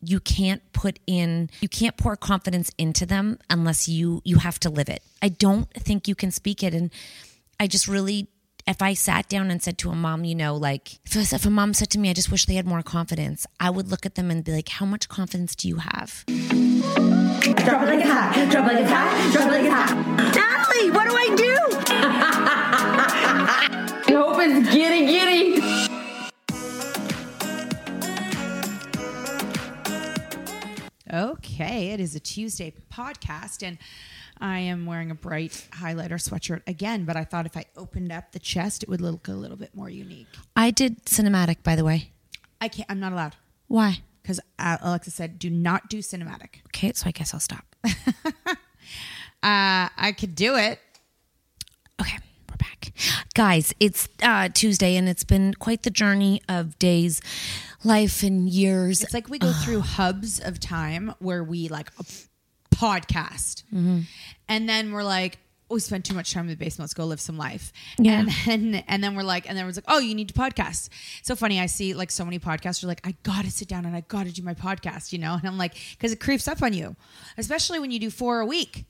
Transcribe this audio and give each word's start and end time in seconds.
you 0.00 0.20
can't 0.20 0.62
put 0.72 0.98
in 1.06 1.50
you 1.60 1.68
can't 1.68 1.96
pour 1.96 2.16
confidence 2.16 2.70
into 2.78 3.04
them 3.04 3.38
unless 3.50 3.88
you 3.88 4.22
you 4.24 4.38
have 4.38 4.58
to 4.60 4.70
live 4.70 4.88
it. 4.88 5.02
I 5.22 5.28
don't 5.28 5.68
think 5.72 6.08
you 6.08 6.14
can 6.14 6.30
speak 6.30 6.62
it 6.62 6.74
and 6.74 6.90
I 7.58 7.66
just 7.66 7.88
really 7.88 8.28
if 8.68 8.80
I 8.82 8.92
sat 8.92 9.30
down 9.30 9.50
and 9.50 9.62
said 9.62 9.78
to 9.78 9.88
a 9.90 9.94
mom, 9.94 10.24
you 10.24 10.34
know, 10.34 10.54
like 10.54 10.98
if, 11.06 11.32
if 11.32 11.46
a 11.46 11.50
mom 11.50 11.72
said 11.72 11.88
to 11.90 11.98
me, 11.98 12.10
I 12.10 12.12
just 12.12 12.30
wish 12.30 12.44
they 12.44 12.52
had 12.54 12.66
more 12.66 12.82
confidence, 12.82 13.46
I 13.58 13.70
would 13.70 13.90
look 13.90 14.04
at 14.04 14.14
them 14.14 14.30
and 14.30 14.44
be 14.44 14.52
like, 14.52 14.68
how 14.68 14.84
much 14.84 15.08
confidence 15.08 15.56
do 15.56 15.68
you 15.68 15.76
have? 15.76 16.22
Drop 16.26 17.82
it 17.82 17.86
like 17.86 18.04
a 18.04 18.06
hat, 18.06 18.50
drop 18.50 18.70
it 18.70 18.74
like 18.74 18.84
a 18.84 18.86
hat, 18.86 19.32
drop 19.32 19.48
it 19.48 19.52
like 19.52 19.64
a 19.64 19.70
hat. 19.70 19.96
Natalie, 20.34 20.90
what 20.90 21.08
do 21.08 21.16
I 21.16 21.34
do? 21.34 21.56
I 24.08 24.12
hope 24.12 24.38
it's 24.40 24.68
giddy 24.74 25.06
giddy. 25.06 25.37
Okay, 31.12 31.90
it 31.90 32.00
is 32.00 32.14
a 32.14 32.20
Tuesday 32.20 32.74
podcast, 32.92 33.66
and 33.66 33.78
I 34.40 34.58
am 34.58 34.84
wearing 34.84 35.10
a 35.10 35.14
bright 35.14 35.66
highlighter 35.72 36.14
sweatshirt 36.14 36.60
again. 36.66 37.04
But 37.04 37.16
I 37.16 37.24
thought 37.24 37.46
if 37.46 37.56
I 37.56 37.64
opened 37.76 38.12
up 38.12 38.32
the 38.32 38.38
chest, 38.38 38.82
it 38.82 38.88
would 38.88 39.00
look 39.00 39.26
a 39.28 39.32
little 39.32 39.56
bit 39.56 39.74
more 39.74 39.88
unique. 39.88 40.26
I 40.54 40.70
did 40.70 41.04
cinematic, 41.06 41.62
by 41.62 41.76
the 41.76 41.84
way. 41.84 42.12
I 42.60 42.68
can't. 42.68 42.90
I'm 42.90 43.00
not 43.00 43.12
allowed 43.12 43.36
Why? 43.68 44.02
because 44.22 44.40
Alexa 44.58 45.10
said, 45.10 45.38
"Do 45.38 45.48
not 45.48 45.88
do 45.88 45.98
cinematic." 45.98 46.60
Okay, 46.66 46.92
so 46.92 47.06
I 47.08 47.12
guess 47.12 47.32
I'll 47.32 47.40
stop. 47.40 47.64
Uh, 49.40 49.86
I 49.96 50.14
could 50.18 50.34
do 50.34 50.56
it. 50.56 50.80
Okay, 52.00 52.18
back. 52.58 52.92
Guys, 53.34 53.74
it's 53.80 54.08
uh, 54.22 54.48
Tuesday 54.52 54.96
and 54.96 55.08
it's 55.08 55.24
been 55.24 55.54
quite 55.54 55.82
the 55.84 55.90
journey 55.90 56.42
of 56.48 56.78
days, 56.78 57.20
life, 57.84 58.22
and 58.22 58.48
years. 58.48 59.02
It's 59.02 59.14
like 59.14 59.28
we 59.28 59.38
go 59.38 59.52
through 59.52 59.80
hubs 59.80 60.40
of 60.40 60.60
time 60.60 61.14
where 61.18 61.42
we 61.42 61.68
like 61.68 61.90
podcast, 62.74 63.64
and 64.48 64.68
then 64.68 64.92
we're 64.92 65.04
like, 65.04 65.38
oh, 65.70 65.74
we 65.74 65.80
spent 65.80 66.04
too 66.04 66.14
much 66.14 66.32
time 66.32 66.44
in 66.44 66.48
the 66.50 66.56
basement. 66.56 66.84
Let's 66.84 66.94
go 66.94 67.04
live 67.04 67.20
some 67.20 67.36
life. 67.36 67.72
Yeah. 67.98 68.20
And 68.20 68.28
then 68.46 68.84
and 68.88 69.04
then 69.04 69.14
we're 69.14 69.22
like, 69.22 69.48
and 69.48 69.56
then 69.56 69.66
we're 69.66 69.72
like, 69.72 69.84
oh, 69.88 69.98
you 69.98 70.14
need 70.14 70.28
to 70.28 70.34
podcast. 70.34 70.88
So 71.22 71.36
funny. 71.36 71.60
I 71.60 71.66
see 71.66 71.94
like 71.94 72.10
so 72.10 72.24
many 72.24 72.38
podcasters 72.38 72.84
are 72.84 72.88
like, 72.88 73.06
I 73.06 73.14
gotta 73.22 73.50
sit 73.50 73.68
down 73.68 73.84
and 73.84 73.94
I 73.94 74.02
gotta 74.08 74.32
do 74.32 74.42
my 74.42 74.54
podcast, 74.54 75.12
you 75.12 75.18
know. 75.18 75.34
And 75.34 75.46
I'm 75.46 75.58
like, 75.58 75.74
because 75.92 76.12
it 76.12 76.20
creeps 76.20 76.48
up 76.48 76.62
on 76.62 76.72
you, 76.72 76.96
especially 77.36 77.78
when 77.78 77.90
you 77.90 77.98
do 77.98 78.10
four 78.10 78.40
a 78.40 78.46
week, 78.46 78.86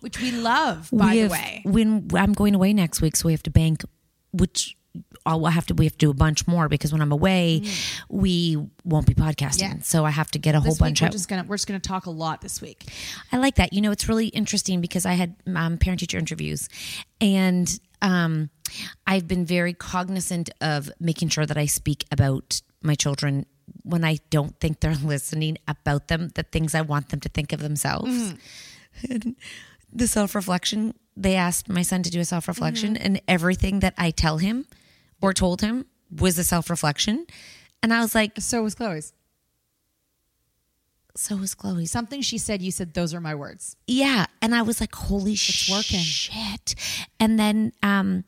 which 0.00 0.20
we 0.20 0.30
love. 0.32 0.88
By 0.92 1.14
we 1.14 1.22
the 1.22 1.28
way, 1.28 1.62
when 1.64 2.08
I'm 2.14 2.32
going 2.32 2.54
away 2.54 2.72
next 2.72 3.00
week, 3.00 3.16
so 3.16 3.26
we 3.26 3.32
have 3.32 3.42
to 3.44 3.50
bank, 3.50 3.84
which 4.32 4.76
I'll 5.24 5.44
have 5.46 5.66
to 5.66 5.74
we 5.74 5.84
have 5.84 5.92
to 5.92 5.98
do 5.98 6.10
a 6.10 6.14
bunch 6.14 6.46
more 6.46 6.68
because 6.68 6.92
when 6.92 7.00
I'm 7.00 7.12
away, 7.12 7.64
we 8.08 8.56
won't 8.84 9.06
be 9.06 9.14
podcasting. 9.14 9.60
Yeah. 9.60 9.74
So 9.82 10.04
I 10.04 10.10
have 10.10 10.30
to 10.32 10.38
get 10.38 10.54
a 10.54 10.60
whole 10.60 10.72
this 10.72 10.80
week 10.80 10.88
bunch 10.88 11.00
we're 11.02 11.06
out. 11.06 11.12
just 11.12 11.28
gonna 11.28 11.44
we're 11.46 11.56
just 11.56 11.68
gonna 11.68 11.78
talk 11.78 12.06
a 12.06 12.10
lot 12.10 12.40
this 12.40 12.60
week. 12.60 12.84
I 13.30 13.36
like 13.36 13.56
that. 13.56 13.72
You 13.72 13.80
know, 13.80 13.92
it's 13.92 14.08
really 14.08 14.28
interesting 14.28 14.80
because 14.80 15.06
I 15.06 15.12
had 15.12 15.36
um, 15.54 15.78
parent 15.78 16.00
teacher 16.00 16.18
interviews, 16.18 16.68
and 17.20 17.78
um, 18.02 18.50
I've 19.06 19.28
been 19.28 19.44
very 19.44 19.74
cognizant 19.74 20.50
of 20.60 20.90
making 20.98 21.28
sure 21.28 21.46
that 21.46 21.58
I 21.58 21.66
speak 21.66 22.04
about 22.10 22.60
my 22.82 22.94
children 22.94 23.46
when 23.82 24.04
I 24.04 24.18
don't 24.30 24.58
think 24.58 24.80
they're 24.80 24.94
listening 25.04 25.58
about 25.68 26.08
them, 26.08 26.30
the 26.34 26.42
things 26.42 26.74
I 26.74 26.80
want 26.80 27.10
them 27.10 27.20
to 27.20 27.28
think 27.28 27.52
of 27.52 27.60
themselves. 27.60 28.34
And 29.08 29.36
the 29.92 30.06
self 30.06 30.34
reflection, 30.34 30.94
they 31.16 31.34
asked 31.36 31.68
my 31.68 31.82
son 31.82 32.02
to 32.02 32.10
do 32.10 32.20
a 32.20 32.24
self 32.24 32.48
reflection, 32.48 32.96
and 32.96 33.20
everything 33.28 33.80
that 33.80 33.94
I 33.98 34.10
tell 34.10 34.38
him 34.38 34.66
or 35.20 35.32
told 35.34 35.60
him 35.60 35.86
was 36.10 36.38
a 36.38 36.44
self 36.44 36.70
reflection. 36.70 37.26
And 37.82 37.92
I 37.92 38.00
was 38.00 38.14
like, 38.14 38.32
So 38.38 38.62
was 38.62 38.74
Chloe's. 38.74 39.12
so 41.16 41.36
was 41.36 41.54
Chloe's. 41.54 41.90
Something 41.90 42.20
she 42.22 42.38
said. 42.38 42.62
You 42.62 42.70
said 42.70 42.94
those 42.94 43.12
are 43.14 43.20
my 43.20 43.34
words. 43.34 43.76
Yeah. 43.86 44.26
And 44.42 44.54
I 44.54 44.62
was 44.62 44.80
like, 44.80 44.94
holy 44.94 45.34
shit. 45.34 45.68
it's 45.68 45.70
working. 45.70 46.04
shit. 46.04 46.74
And 47.18 47.38
then 47.38 47.72
um, 47.82 48.24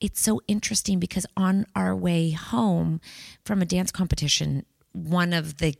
it's 0.00 0.20
so 0.20 0.40
interesting 0.46 0.98
because 0.98 1.26
on 1.36 1.66
our 1.74 1.94
way 1.94 2.30
home 2.30 3.00
from 3.44 3.62
a 3.62 3.66
dance 3.66 3.90
competition, 3.90 4.64
one 4.92 5.32
of 5.32 5.58
the, 5.58 5.74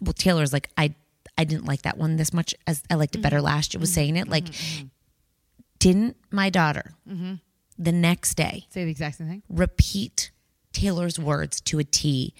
well, 0.00 0.12
Taylor's 0.12 0.52
like, 0.52 0.68
I, 0.76 0.94
I 1.38 1.44
didn't 1.44 1.66
like 1.66 1.82
that 1.82 1.98
one 1.98 2.16
this 2.16 2.32
much 2.32 2.54
as 2.66 2.82
I 2.90 2.94
liked 2.94 3.14
it 3.14 3.22
better 3.22 3.36
mm-hmm. 3.36 3.46
last 3.46 3.74
year, 3.74 3.80
was 3.80 3.90
mm-hmm. 3.90 3.94
saying 3.94 4.16
it. 4.16 4.28
Like, 4.28 4.44
mm-hmm. 4.44 4.86
didn't 5.78 6.16
my 6.30 6.50
daughter 6.50 6.94
the 7.78 7.92
next 7.92 8.34
day 8.34 8.66
Say 8.70 8.84
the 8.84 8.90
exact 8.90 9.16
same 9.16 9.28
thing. 9.28 9.42
repeat 9.48 10.30
Taylor's 10.72 11.18
words 11.18 11.60
to 11.62 11.78
a 11.78 11.84
T? 11.84 12.34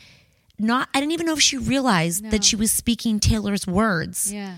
Not, 0.58 0.88
I 0.94 1.00
didn't 1.00 1.12
even 1.12 1.26
know 1.26 1.34
if 1.34 1.43
she 1.43 1.58
realized 1.58 2.31
that 2.31 2.43
she 2.43 2.56
was 2.56 2.72
speaking 2.72 3.20
Taylor's 3.20 3.66
words. 3.66 4.32
Yeah. 4.32 4.54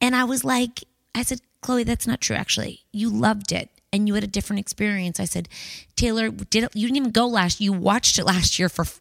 And 0.00 0.16
I 0.16 0.24
was 0.24 0.42
like, 0.42 0.84
I 1.14 1.22
said, 1.22 1.40
Chloe, 1.60 1.84
that's 1.84 2.06
not 2.06 2.20
true. 2.20 2.36
Actually, 2.36 2.84
you 2.92 3.10
loved 3.10 3.52
it 3.52 3.68
and 3.92 4.08
you 4.08 4.14
had 4.14 4.24
a 4.24 4.28
different 4.28 4.60
experience. 4.60 5.20
I 5.20 5.24
said, 5.24 5.48
Taylor, 5.96 6.30
did 6.30 6.64
it, 6.64 6.76
you 6.76 6.86
didn't 6.86 6.96
even 6.96 7.10
go 7.10 7.26
last. 7.26 7.60
You 7.60 7.72
watched 7.72 8.18
it 8.18 8.24
last 8.24 8.58
year 8.58 8.68
for 8.68 8.82
f- 8.82 9.00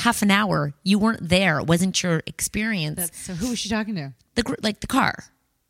half 0.00 0.22
an 0.22 0.30
hour. 0.30 0.72
You 0.82 0.98
weren't 0.98 1.28
there. 1.28 1.58
It 1.60 1.66
wasn't 1.66 2.02
your 2.02 2.22
experience. 2.26 3.10
So 3.14 3.34
who 3.34 3.50
was 3.50 3.58
she 3.58 3.68
talking 3.68 3.94
to? 3.96 4.12
the 4.34 4.56
like 4.62 4.80
the 4.80 4.86
car. 4.86 5.24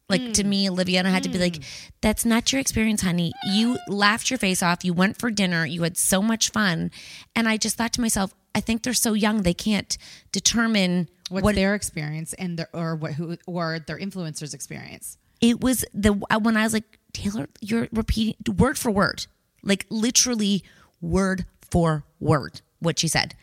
Like 0.09 0.33
to 0.35 0.45
me, 0.45 0.69
Olivia, 0.69 0.99
and 0.99 1.07
I 1.07 1.13
had 1.13 1.23
to 1.23 1.29
be 1.29 1.39
like, 1.39 1.57
hmm. 1.57 1.63
"That's 2.01 2.25
not 2.25 2.53
your 2.53 2.61
experience, 2.61 3.03
honey. 3.03 3.33
You 3.47 3.79
laughed 3.87 4.29
your 4.29 4.39
face 4.39 4.61
off. 4.61 4.85
You 4.85 4.93
went 4.93 5.21
for 5.21 5.31
dinner. 5.31 5.65
You 5.65 5.85
had 5.85 5.97
so 5.97 6.21
much 6.21 6.51
fun." 6.51 6.91
And 7.37 7.49
I 7.49 7.57
just 7.57 7.77
thought 7.77 7.93
to 7.93 8.01
myself, 8.01 8.35
"I 8.53 8.61
think 8.61 8.83
they're 8.83 8.93
so 8.93 9.13
young; 9.13 9.43
they 9.43 9.55
can't 9.55 9.97
determine 10.33 11.09
What's 11.29 11.45
what 11.45 11.55
their 11.55 11.77
experience 11.77 12.33
and 12.33 12.59
their 12.59 12.69
or 12.73 12.97
what 12.97 13.13
who 13.13 13.37
or 13.47 13.79
their 13.79 13.99
influencers' 13.99 14.53
experience? 14.53 15.17
it 15.41 15.61
was 15.61 15.85
the 15.95 16.21
uh, 16.31 16.39
when 16.39 16.57
I 16.57 16.65
was 16.65 16.73
like, 16.73 16.99
Taylor, 17.13 17.49
you're 17.61 17.89
repeating 17.93 18.35
word 18.57 18.79
for 18.79 18.91
word, 18.91 19.27
like 19.63 19.87
literally 19.91 20.65
word 21.01 21.47
for 21.71 22.05
word 22.19 22.61
what 22.81 22.99
she 22.99 23.09
said. 23.09 23.35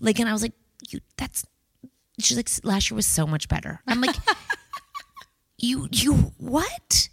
Like, 0.00 0.18
and 0.18 0.28
I 0.28 0.32
was 0.32 0.42
like, 0.42 0.52
you, 0.88 1.00
that's, 1.16 1.44
she's 2.18 2.36
like, 2.36 2.48
last 2.62 2.90
year 2.90 2.96
was 2.96 3.06
so 3.06 3.26
much 3.26 3.48
better. 3.48 3.80
I'm 3.86 4.00
like, 4.00 4.16
you, 5.58 5.88
you, 5.92 6.32
what? 6.38 7.08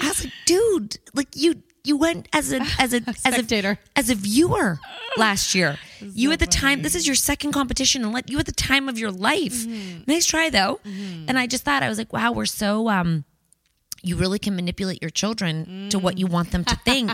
I 0.00 0.08
was 0.08 0.24
like, 0.24 0.32
dude, 0.46 0.98
like 1.14 1.28
you, 1.34 1.62
you 1.84 1.96
went 1.96 2.28
as 2.32 2.52
a, 2.52 2.60
as 2.78 2.92
a, 2.92 3.00
as 3.24 3.34
a, 3.38 3.78
as 3.96 4.10
a 4.10 4.14
viewer 4.14 4.78
last 5.16 5.54
year. 5.54 5.78
you 6.00 6.30
at 6.32 6.38
the 6.38 6.46
time, 6.46 6.82
this 6.82 6.94
is 6.94 7.06
your 7.06 7.16
second 7.16 7.52
competition 7.52 8.04
and 8.04 8.12
let 8.12 8.30
you 8.30 8.38
at 8.38 8.46
the 8.46 8.52
time 8.52 8.88
of 8.88 8.98
your 8.98 9.10
life. 9.10 9.66
Nice 10.06 10.26
try 10.26 10.50
though. 10.50 10.80
And 10.84 11.38
I 11.38 11.46
just 11.46 11.64
thought, 11.64 11.82
I 11.82 11.88
was 11.88 11.98
like, 11.98 12.12
wow, 12.12 12.32
we're 12.32 12.46
so, 12.46 12.88
um, 12.88 13.24
you 14.02 14.16
really 14.16 14.38
can 14.38 14.54
manipulate 14.54 15.02
your 15.02 15.10
children 15.10 15.88
to 15.90 15.98
what 15.98 16.18
you 16.18 16.26
want 16.28 16.52
them 16.52 16.64
to 16.64 16.76
think. 16.76 17.10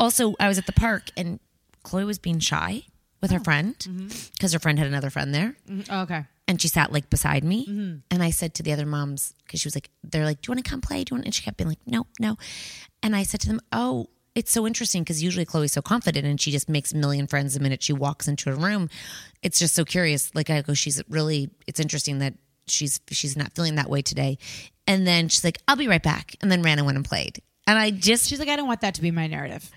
also, 0.00 0.34
I 0.40 0.48
was 0.48 0.58
at 0.58 0.66
the 0.66 0.72
park 0.72 1.10
and 1.16 1.38
Chloe 1.84 2.04
was 2.04 2.18
being 2.18 2.40
shy 2.40 2.84
with 3.20 3.30
her 3.30 3.40
oh. 3.40 3.44
friend 3.44 3.76
mm-hmm. 3.78 4.08
because 4.34 4.52
her 4.52 4.58
friend 4.58 4.78
had 4.78 4.88
another 4.88 5.10
friend 5.10 5.34
there. 5.34 5.56
Mm-hmm. 5.68 5.92
Oh, 5.92 6.02
okay. 6.02 6.24
And 6.46 6.60
she 6.60 6.68
sat 6.68 6.92
like 6.92 7.10
beside 7.10 7.44
me. 7.44 7.66
Mm-hmm. 7.66 7.96
And 8.10 8.22
I 8.22 8.30
said 8.30 8.54
to 8.54 8.62
the 8.62 8.72
other 8.72 8.86
moms, 8.86 9.34
because 9.44 9.60
she 9.60 9.66
was 9.66 9.76
like, 9.76 9.90
they're 10.02 10.24
like, 10.24 10.40
do 10.40 10.48
you 10.48 10.54
want 10.54 10.64
to 10.64 10.70
come 10.70 10.80
play? 10.80 11.04
Do 11.04 11.12
you 11.12 11.16
want? 11.16 11.26
And 11.26 11.34
she 11.34 11.42
kept 11.42 11.58
being 11.58 11.68
like, 11.68 11.86
no, 11.86 12.06
no. 12.18 12.36
And 13.02 13.14
I 13.14 13.22
said 13.22 13.40
to 13.40 13.48
them, 13.48 13.60
oh, 13.70 14.08
it's 14.34 14.52
so 14.52 14.66
interesting 14.66 15.02
because 15.02 15.22
usually 15.22 15.44
Chloe's 15.44 15.72
so 15.72 15.82
confident 15.82 16.24
and 16.24 16.40
she 16.40 16.50
just 16.50 16.68
makes 16.68 16.92
a 16.92 16.96
million 16.96 17.26
friends 17.26 17.54
the 17.54 17.60
minute 17.60 17.82
she 17.82 17.92
walks 17.92 18.28
into 18.28 18.50
a 18.50 18.54
room. 18.54 18.88
It's 19.42 19.58
just 19.58 19.74
so 19.74 19.84
curious. 19.84 20.34
Like 20.34 20.48
I 20.48 20.62
go, 20.62 20.74
she's 20.74 21.02
really, 21.08 21.50
it's 21.66 21.80
interesting 21.80 22.20
that 22.20 22.34
she's 22.66 23.00
she's 23.10 23.36
not 23.36 23.52
feeling 23.54 23.74
that 23.76 23.90
way 23.90 24.00
today. 24.00 24.38
And 24.86 25.06
then 25.06 25.28
she's 25.28 25.44
like, 25.44 25.58
I'll 25.66 25.76
be 25.76 25.88
right 25.88 26.02
back. 26.02 26.36
And 26.40 26.52
then 26.52 26.62
ran 26.62 26.78
and 26.78 26.86
went 26.86 26.96
and 26.96 27.04
played. 27.04 27.42
And 27.66 27.78
I 27.78 27.90
just 27.90 28.28
She's 28.28 28.38
like, 28.38 28.48
I 28.48 28.56
don't 28.56 28.66
want 28.66 28.80
that 28.80 28.94
to 28.94 29.02
be 29.02 29.10
my 29.10 29.26
narrative. 29.26 29.70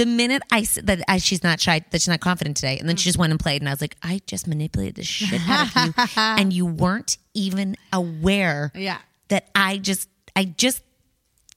The 0.00 0.06
minute 0.06 0.42
I 0.50 0.62
said 0.62 0.86
that 0.86 1.02
I, 1.08 1.18
she's 1.18 1.42
not 1.42 1.60
shy, 1.60 1.80
that 1.90 2.00
she's 2.00 2.08
not 2.08 2.20
confident 2.20 2.56
today, 2.56 2.78
and 2.78 2.88
then 2.88 2.96
she 2.96 3.04
just 3.04 3.18
went 3.18 3.32
and 3.32 3.38
played, 3.38 3.60
and 3.60 3.68
I 3.68 3.72
was 3.72 3.80
like, 3.82 3.96
I 4.02 4.20
just 4.26 4.46
manipulated 4.46 4.94
the 4.94 5.02
shit 5.04 5.40
out 5.46 5.76
of 5.76 5.86
you, 5.86 5.94
and 6.16 6.52
you 6.52 6.64
weren't 6.64 7.18
even 7.34 7.76
aware 7.92 8.72
Yeah. 8.74 8.98
that 9.28 9.50
I 9.54 9.76
just, 9.78 10.08
I 10.34 10.44
just 10.44 10.82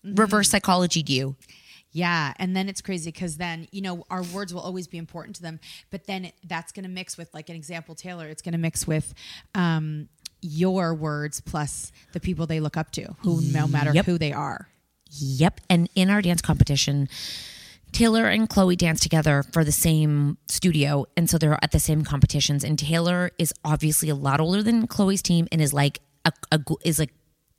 reverse 0.04 0.50
psychologied 0.50 1.08
you. 1.10 1.36
Yeah, 1.94 2.34
and 2.38 2.56
then 2.56 2.68
it's 2.70 2.82
crazy 2.82 3.12
because 3.12 3.38
then 3.38 3.68
you 3.72 3.82
know 3.82 4.04
our 4.10 4.24
words 4.24 4.54
will 4.54 4.62
always 4.62 4.88
be 4.88 4.98
important 4.98 5.36
to 5.38 5.42
them, 5.44 5.60
but 5.92 6.06
then 6.08 6.32
that's 6.44 6.72
going 6.72 6.84
to 6.84 6.90
mix 6.90 7.18
with 7.18 7.34
like 7.34 7.50
an 7.50 7.56
example, 7.56 7.94
Taylor. 7.96 8.28
It's 8.28 8.42
going 8.42 8.54
to 8.54 8.58
mix 8.58 8.86
with 8.88 9.14
um, 9.56 10.10
your 10.42 10.94
words 10.96 11.40
plus 11.40 11.92
the 12.12 12.20
people 12.20 12.48
they 12.48 12.60
look 12.60 12.76
up 12.78 12.92
to, 12.94 13.16
who 13.20 13.42
no 13.42 13.68
matter 13.68 13.92
Yep. 13.94 14.06
who 14.06 14.18
they 14.18 14.34
are. 14.34 14.68
Yep. 15.12 15.62
And 15.70 15.88
in 15.94 16.10
our 16.10 16.22
dance 16.24 16.42
competition, 16.42 17.08
Taylor 17.94 18.26
and 18.26 18.50
Chloe 18.50 18.76
dance 18.76 19.00
together 19.00 19.44
for 19.52 19.64
the 19.64 19.72
same 19.72 20.38
studio. 20.48 21.06
And 21.16 21.30
so 21.30 21.38
they're 21.38 21.58
at 21.62 21.72
the 21.72 21.80
same 21.80 22.04
competitions. 22.04 22.64
And 22.64 22.78
Taylor 22.78 23.32
is 23.38 23.54
obviously 23.64 24.10
a 24.10 24.16
lot 24.16 24.40
older 24.40 24.64
than 24.64 24.88
Chloe's 24.88 25.22
team 25.22 25.48
and 25.52 25.62
is 25.62 25.74
like 25.74 26.00
a, 26.26 26.32
a 26.52 26.60
is 26.84 27.00
like 27.00 27.14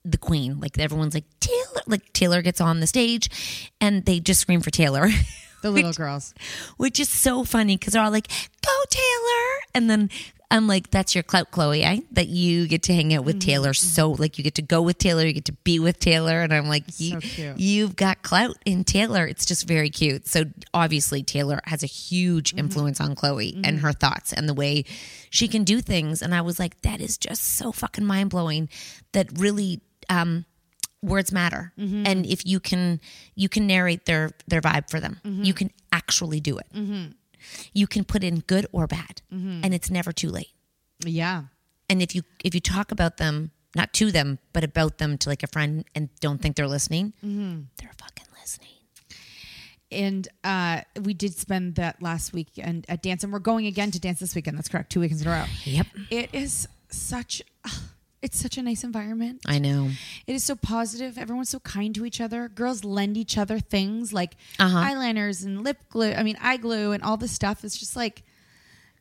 the 0.05 0.19
queen. 0.19 0.61
Like 0.61 0.79
everyone's 0.79 1.15
like 1.15 1.25
Taylor 1.41 1.83
like 1.87 2.13
Taylor 2.13 2.43
gets 2.43 2.61
on 2.61 2.81
the 2.81 2.87
stage 2.87 3.31
and 3.81 4.05
they 4.05 4.21
just 4.21 4.41
scream 4.41 4.61
for 4.61 4.71
Taylor. 4.71 5.09
The 5.63 5.71
little 5.71 5.93
girls. 5.93 6.35
Which 6.77 7.01
is 7.01 7.09
so 7.09 7.45
funny 7.45 7.77
because 7.77 7.93
they're 7.95 8.03
all 8.03 8.11
like, 8.11 8.29
"Go 8.29 8.85
Taylor!" 8.91 9.61
And 9.75 9.89
then 9.89 10.11
I'm 10.55 10.69
like, 10.69 10.91
"That's 10.93 11.17
your 11.17 11.25
clout, 11.25 11.51
Chloe. 11.51 11.83
Eh? 11.83 12.01
That 12.13 12.29
you 12.29 12.69
get 12.69 12.85
to 12.85 12.95
hang 12.95 13.13
out 13.13 13.25
with 13.25 13.41
mm-hmm. 13.41 13.49
Taylor. 13.51 13.75
So 13.75 14.13
mm-hmm. 14.13 14.23
like, 14.23 14.39
you 14.39 14.45
get 14.45 14.55
to 14.55 14.63
go 14.63 14.81
with 14.83 14.99
Taylor, 14.99 15.27
you 15.27 15.33
get 15.33 15.47
to 15.47 15.53
be 15.65 15.81
with 15.81 15.99
Taylor." 15.99 16.43
And 16.43 16.55
I'm 16.55 16.69
like, 16.69 16.85
you, 16.99 17.19
cute. 17.19 17.59
"You've 17.59 17.97
got 17.97 18.23
clout 18.23 18.57
in 18.65 18.85
Taylor. 18.85 19.27
It's 19.27 19.47
just 19.47 19.67
very 19.67 19.91
cute." 19.91 20.29
So 20.29 20.45
obviously, 20.73 21.25
Taylor 21.25 21.61
has 21.65 21.83
a 21.83 21.87
huge 21.87 22.51
mm-hmm. 22.51 22.61
influence 22.61 23.01
on 23.01 23.17
Chloe 23.17 23.61
and 23.65 23.81
her 23.81 23.93
thoughts 23.93 24.33
and 24.33 24.49
the 24.49 24.55
way 24.55 24.85
she 25.29 25.49
can 25.49 25.65
do 25.65 25.81
things. 25.81 26.23
And 26.23 26.33
I 26.33 26.41
was 26.41 26.61
like, 26.61 26.81
"That 26.83 27.01
is 27.01 27.19
just 27.19 27.43
so 27.43 27.73
fucking 27.73 28.05
mind 28.05 28.31
blowing." 28.31 28.69
That 29.13 29.37
really. 29.39 29.81
um 30.09 30.45
words 31.03 31.33
matter 31.33 31.71
and 32.07 32.25
if 32.25 32.47
you 32.47 32.59
can 32.59 32.99
you 33.35 33.47
can 33.47 33.67
narrate 33.67 34.07
their 34.07 34.31
their 34.49 34.63
vibe 34.63 34.89
for 34.89 35.01
them 35.01 35.21
you 35.45 35.53
can 35.53 35.71
actually 35.93 36.41
do 36.41 36.57
it 36.57 36.67
you 37.73 37.87
can 37.87 38.05
put 38.05 38.23
in 38.25 38.41
good 38.41 38.67
or 38.73 38.87
bad 38.87 39.23
and 39.31 39.75
it's 39.75 39.91
never 39.91 40.13
too 40.13 40.31
late 40.31 40.53
Yeah. 41.05 41.45
and 41.89 42.01
if 42.03 42.15
you 42.15 42.23
if 42.45 42.55
you 42.55 42.61
talk 42.61 42.93
about 42.93 43.17
them 43.17 43.51
not 43.77 43.93
to 43.95 44.11
them 44.13 44.39
but 44.53 44.63
about 44.65 44.99
them 44.99 45.19
to 45.19 45.29
like 45.29 45.43
a 45.43 45.49
friend 45.49 45.85
and 45.95 46.09
don't 46.21 46.41
think 46.41 46.57
they're 46.57 46.69
listening 46.69 47.13
mm-hmm. 47.25 47.63
they're 47.79 47.93
fucking 47.99 48.27
listening 48.41 48.71
And 49.91 50.27
uh, 50.43 50.81
we 51.01 51.15
did 51.15 51.35
spend 51.39 51.77
that 51.77 52.03
last 52.03 52.33
weekend 52.33 52.85
at 52.89 53.01
dance, 53.03 53.23
and 53.23 53.33
we're 53.33 53.39
going 53.39 53.67
again 53.67 53.91
to 53.93 54.01
dance 54.01 54.19
this 54.19 54.35
weekend. 54.35 54.59
That's 54.59 54.69
correct. 54.69 54.91
Two 54.91 55.01
weekends 55.01 55.23
in 55.23 55.29
a 55.29 55.31
row. 55.31 55.45
Yep. 55.65 55.87
It 56.11 56.31
is 56.33 56.67
such 56.91 57.43
it's 58.25 58.41
such 58.41 58.57
a 58.59 58.63
nice 58.63 58.83
environment. 58.85 59.43
I 59.47 59.59
know. 59.59 59.91
It 60.27 60.35
is 60.35 60.43
so 60.43 60.57
positive. 60.57 61.19
Everyone's 61.19 61.51
so 61.51 61.61
kind 61.61 61.95
to 61.95 62.05
each 62.07 62.21
other. 62.21 62.49
Girls 62.49 62.83
lend 62.83 63.17
each 63.17 63.37
other 63.39 63.59
things 63.61 64.13
like 64.13 64.33
Uh-huh. 64.59 64.79
eyeliners 64.79 65.45
and 65.45 65.63
lip 65.63 65.79
glue. 65.91 66.13
I 66.13 66.23
mean, 66.23 66.37
eye 66.41 66.57
glue 66.57 66.93
and 66.93 67.03
all 67.03 67.17
this 67.19 67.33
stuff. 67.33 67.65
It's 67.65 67.79
just 67.79 67.95
like, 67.97 68.23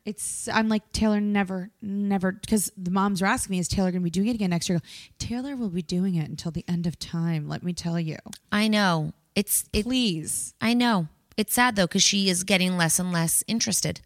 it's. 0.06 0.50
I'm 0.50 0.68
like 0.68 0.92
Taylor. 0.92 1.22
Never, 1.22 1.70
never. 1.82 2.34
Because 2.34 2.70
the 2.76 2.92
moms 2.92 3.22
are 3.22 3.26
asking 3.26 3.54
me, 3.54 3.60
is 3.60 3.70
Taylor 3.70 3.92
going 3.92 4.02
to 4.02 4.04
be 4.04 4.10
doing 4.10 4.28
it 4.28 4.36
again 4.36 4.50
next 4.50 4.68
year? 4.68 4.82
Taylor 5.18 5.56
will 5.56 5.70
be 5.70 5.82
doing 5.82 6.16
it 6.16 6.30
until 6.30 6.52
the 6.52 6.66
end 6.68 6.86
of 6.86 7.00
time. 7.00 7.48
Let 7.48 7.64
me 7.64 7.72
tell 7.72 7.98
you. 8.00 8.18
I 8.52 8.68
know. 8.68 9.14
It's 9.36 9.64
it, 9.72 9.84
Please. 9.84 10.54
I 10.60 10.74
know. 10.74 11.08
It's 11.38 11.54
sad 11.54 11.76
though 11.78 11.88
because 11.88 12.04
she 12.04 12.30
is 12.30 12.44
getting 12.44 12.76
less 12.78 13.00
and 13.00 13.12
less 13.14 13.44
interested. 13.48 14.02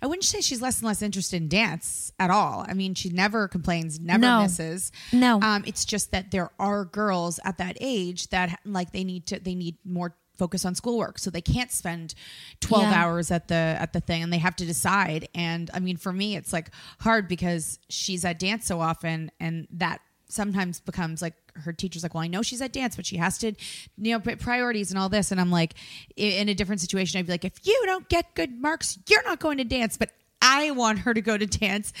I 0.00 0.06
wouldn't 0.06 0.24
say 0.24 0.40
she's 0.40 0.62
less 0.62 0.78
and 0.78 0.86
less 0.86 1.02
interested 1.02 1.36
in 1.42 1.48
dance 1.48 2.12
at 2.18 2.30
all. 2.30 2.64
I 2.68 2.72
mean, 2.74 2.94
she 2.94 3.10
never 3.10 3.48
complains, 3.48 3.98
never 4.00 4.18
No. 4.20 4.42
misses. 4.42 4.92
No. 5.12 5.40
Um, 5.42 5.64
it's 5.66 5.84
just 5.84 6.12
that 6.12 6.30
there 6.30 6.50
are 6.58 6.84
girls 6.84 7.40
at 7.44 7.58
that 7.58 7.76
age 7.80 8.28
that 8.28 8.58
like 8.64 8.92
they 8.92 9.04
need 9.04 9.26
to 9.26 9.38
they 9.40 9.54
need 9.54 9.76
more 9.84 10.16
focus 10.38 10.66
on 10.66 10.74
schoolwork 10.74 11.18
so 11.18 11.30
they 11.30 11.40
can't 11.40 11.72
spend 11.72 12.14
12 12.60 12.84
Yeah. 12.84 12.92
hours 13.04 13.30
at 13.30 13.48
the 13.48 13.54
at 13.54 13.94
the 13.94 14.00
thing 14.00 14.22
and 14.22 14.30
they 14.30 14.36
have 14.36 14.54
to 14.56 14.66
decide 14.66 15.28
and 15.34 15.70
i 15.72 15.80
mean 15.80 15.96
for 15.96 16.12
me 16.12 16.36
it's 16.36 16.52
like 16.52 16.70
hard 17.00 17.26
because 17.26 17.78
she's 17.88 18.22
at 18.22 18.38
dance 18.38 18.66
so 18.66 18.82
often 18.82 19.30
and 19.40 19.66
that 19.70 20.02
sometimes 20.28 20.80
becomes 20.80 21.22
like 21.22 21.34
her 21.54 21.72
teacher's 21.72 22.02
like 22.02 22.14
well 22.14 22.22
i 22.22 22.26
know 22.26 22.42
she's 22.42 22.60
at 22.60 22.72
dance 22.72 22.96
but 22.96 23.06
she 23.06 23.16
has 23.16 23.38
to 23.38 23.52
you 23.96 24.12
know 24.12 24.20
put 24.20 24.38
priorities 24.40 24.90
and 24.90 24.98
all 24.98 25.08
this 25.08 25.30
and 25.30 25.40
i'm 25.40 25.50
like 25.50 25.74
in 26.16 26.48
a 26.48 26.54
different 26.54 26.80
situation 26.80 27.18
i'd 27.18 27.26
be 27.26 27.32
like 27.32 27.44
if 27.44 27.64
you 27.64 27.80
don't 27.86 28.08
get 28.08 28.34
good 28.34 28.60
marks 28.60 28.98
you're 29.08 29.22
not 29.22 29.38
going 29.38 29.58
to 29.58 29.64
dance 29.64 29.96
but 29.96 30.10
i 30.42 30.70
want 30.72 31.00
her 31.00 31.14
to 31.14 31.20
go 31.20 31.36
to 31.38 31.46
dance 31.46 31.92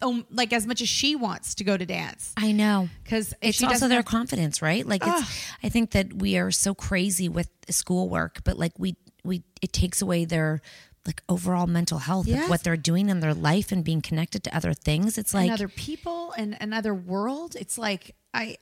um, 0.00 0.24
like 0.30 0.52
as 0.52 0.66
much 0.66 0.80
as 0.80 0.88
she 0.88 1.16
wants 1.16 1.56
to 1.56 1.64
go 1.64 1.76
to 1.76 1.84
dance 1.84 2.32
I 2.36 2.52
know. 2.52 2.88
because 3.02 3.34
It's 3.42 3.62
also 3.62 3.88
their 3.88 4.04
confidence, 4.04 4.62
right? 4.62 4.86
Like 4.86 5.02
it's 5.04 5.50
I 5.62 5.68
think 5.70 5.90
that 5.92 6.12
we 6.12 6.36
are 6.38 6.52
so 6.52 6.72
crazy 6.72 7.28
with 7.28 7.48
schoolwork, 7.68 8.44
but 8.44 8.56
like 8.56 8.72
we 8.78 8.96
we 9.24 9.42
it 9.60 9.72
takes 9.72 10.00
away 10.00 10.24
their 10.24 10.60
like 11.06 11.22
overall 11.28 11.66
mental 11.66 11.98
health 11.98 12.26
Yes. 12.26 12.44
of 12.44 12.50
what 12.50 12.62
they're 12.64 12.76
doing 12.76 13.08
in 13.08 13.20
their 13.20 13.34
life 13.34 13.72
and 13.72 13.82
being 13.84 14.00
connected 14.02 14.44
to 14.44 14.56
other 14.56 14.72
things. 14.74 15.18
It's 15.18 15.34
like 15.34 15.44
and 15.44 15.52
other 15.52 15.68
people 15.68 16.32
and 16.36 16.56
another 16.60 16.94
world. 16.94 17.56
It's 17.58 17.76
like 17.78 18.14
I 18.32 18.56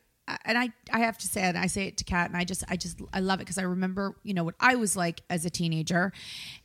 and 0.45 0.57
I 0.57 0.71
I 0.93 1.01
have 1.01 1.19
to 1.19 1.27
say 1.27 1.43
it. 1.43 1.49
And 1.51 1.59
I 1.59 1.67
say 1.67 1.87
it 1.89 1.97
to 1.99 2.05
Cat, 2.05 2.29
and 2.31 2.37
I 2.37 2.45
just 2.45 2.63
I 2.69 2.77
just 2.77 3.01
I 3.13 3.19
love 3.21 3.41
it 3.41 3.43
because 3.43 3.59
I 3.59 3.63
remember 3.63 4.15
you 4.23 4.33
know 4.33 4.45
what 4.45 4.55
I 4.61 4.77
was 4.77 4.97
like 4.97 5.23
as 5.29 5.45
a 5.45 5.51
teenager, 5.51 6.13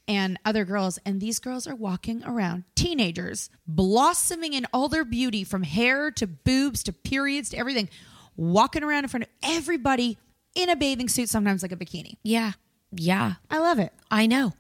and 0.08 0.40
other 0.46 0.66
girls, 0.66 1.00
and 1.06 1.20
these 1.20 1.40
girls 1.40 1.66
are 1.68 1.76
walking 1.76 2.24
around 2.24 2.64
teenagers 2.76 3.50
blossoming 3.68 4.54
in 4.54 4.66
all 4.72 4.88
their 4.88 5.04
beauty 5.06 5.44
from 5.44 5.64
hair 5.64 6.12
to 6.12 6.28
boobs 6.28 6.84
to 6.84 6.94
periods 6.94 7.50
to 7.50 7.58
everything, 7.58 7.90
walking 8.38 8.84
around 8.84 9.04
in 9.04 9.10
front 9.10 9.24
of 9.24 9.30
everybody 9.44 10.18
in 10.54 10.70
a 10.70 10.76
bathing 10.76 11.10
suit, 11.10 11.28
sometimes 11.28 11.62
like 11.64 11.72
a 11.72 11.76
bikini. 11.76 12.16
yeah. 12.24 12.54
Yeah. 12.98 13.34
I 13.50 13.58
love 13.58 13.80
it. 13.80 13.92
I 14.10 14.26
know. 14.28 14.54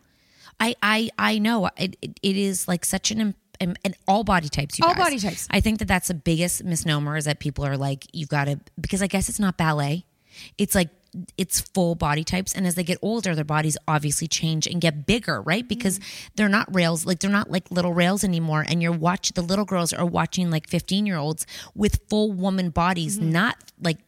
I 0.60 0.76
I 0.82 1.10
I 1.18 1.40
know. 1.40 1.70
It 1.78 1.98
it, 2.02 2.20
it 2.22 2.36
is 2.38 2.68
like 2.68 2.86
such 2.86 3.12
an 3.12 3.36
and 3.60 3.96
all 4.08 4.24
body 4.24 4.50
types. 4.50 4.78
You 4.78 4.86
All 4.86 4.94
guys. 4.94 5.04
body 5.04 5.20
types. 5.20 5.48
I 5.50 5.60
think 5.60 5.80
that 5.80 5.88
that's 5.88 6.08
the 6.08 6.14
biggest 6.14 6.64
misnomer 6.64 7.18
is 7.18 7.26
that 7.26 7.40
people 7.40 7.66
are 7.66 7.78
like, 7.78 8.06
you've 8.14 8.30
got 8.30 8.46
to 8.46 8.60
because 8.80 9.02
I 9.02 9.08
guess 9.08 9.30
it's 9.30 9.40
not 9.40 9.58
ballet. 9.58 10.06
It's 10.58 10.76
like 10.76 10.90
it's 11.38 11.62
full 11.62 11.96
body 11.96 12.26
types, 12.26 12.54
and 12.54 12.68
as 12.68 12.76
they 12.76 12.84
get 12.84 12.98
older, 13.02 13.36
their 13.36 13.46
bodies 13.46 13.78
obviously 13.88 14.28
change 14.28 14.68
and 14.68 14.82
get 14.82 15.06
bigger, 15.06 15.42
right? 15.42 15.66
Because 15.66 16.00
mm-hmm. 16.00 16.28
they're 16.36 16.50
not 16.50 16.74
rails, 16.76 17.06
like 17.06 17.20
they're 17.20 17.32
not 17.32 17.50
like 17.50 17.72
little 17.72 17.94
rails 17.94 18.24
anymore. 18.24 18.66
And 18.68 18.82
you're 18.82 18.92
watch 18.92 19.32
the 19.32 19.42
little 19.42 19.66
girls 19.66 19.94
are 19.94 20.06
watching 20.06 20.52
like 20.52 20.68
15 20.68 21.06
year 21.06 21.18
olds 21.18 21.46
with 21.74 22.02
full 22.10 22.34
woman 22.34 22.70
bodies, 22.70 23.18
mm-hmm. 23.18 23.32
not 23.32 23.58
like 23.82 24.00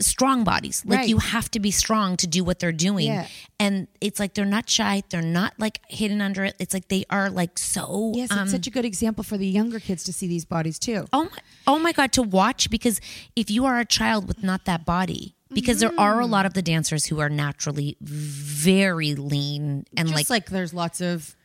strong 0.00 0.44
bodies. 0.44 0.82
Like 0.86 0.98
Right. 1.00 1.08
you 1.08 1.18
have 1.18 1.50
to 1.52 1.60
be 1.60 1.70
strong 1.70 2.16
to 2.18 2.26
do 2.26 2.42
what 2.44 2.58
they're 2.58 2.72
doing. 2.72 3.06
Yeah. 3.06 3.26
And 3.58 3.88
it's 4.00 4.18
like 4.18 4.34
they're 4.34 4.44
not 4.44 4.68
shy. 4.70 5.02
They're 5.10 5.22
not 5.22 5.54
like 5.58 5.80
hidden 5.88 6.20
under 6.20 6.44
it. 6.44 6.56
It's 6.58 6.72
like 6.74 6.88
they 6.88 7.04
are 7.10 7.30
like 7.30 7.58
so. 7.58 8.12
Yes, 8.14 8.30
um, 8.30 8.40
it's 8.40 8.52
such 8.52 8.66
a 8.66 8.70
good 8.70 8.84
example 8.84 9.24
for 9.24 9.36
the 9.36 9.46
younger 9.46 9.80
kids 9.80 10.04
to 10.04 10.12
see 10.12 10.26
these 10.26 10.44
bodies 10.44 10.78
too. 10.78 11.06
oh 11.12 11.24
my, 11.24 11.38
oh 11.66 11.78
my 11.78 11.92
god, 11.92 12.12
to 12.12 12.22
watch 12.22 12.70
because 12.70 13.00
if 13.36 13.50
you 13.50 13.64
are 13.66 13.78
a 13.78 13.84
child 13.84 14.26
with 14.28 14.42
not 14.42 14.64
that 14.64 14.84
body, 14.86 15.34
because 15.52 15.80
there 15.80 15.92
are 15.98 16.20
a 16.20 16.22
Mm-hmm. 16.22 16.32
lot 16.32 16.46
of 16.46 16.54
the 16.54 16.62
dancers 16.62 17.06
who 17.06 17.18
are 17.20 17.28
naturally 17.28 17.96
very 18.00 19.14
lean 19.14 19.84
and 19.96 20.08
Just 20.08 20.14
like 20.14 20.30
like, 20.30 20.50
there's 20.50 20.72
lots 20.72 21.00
of 21.00 21.36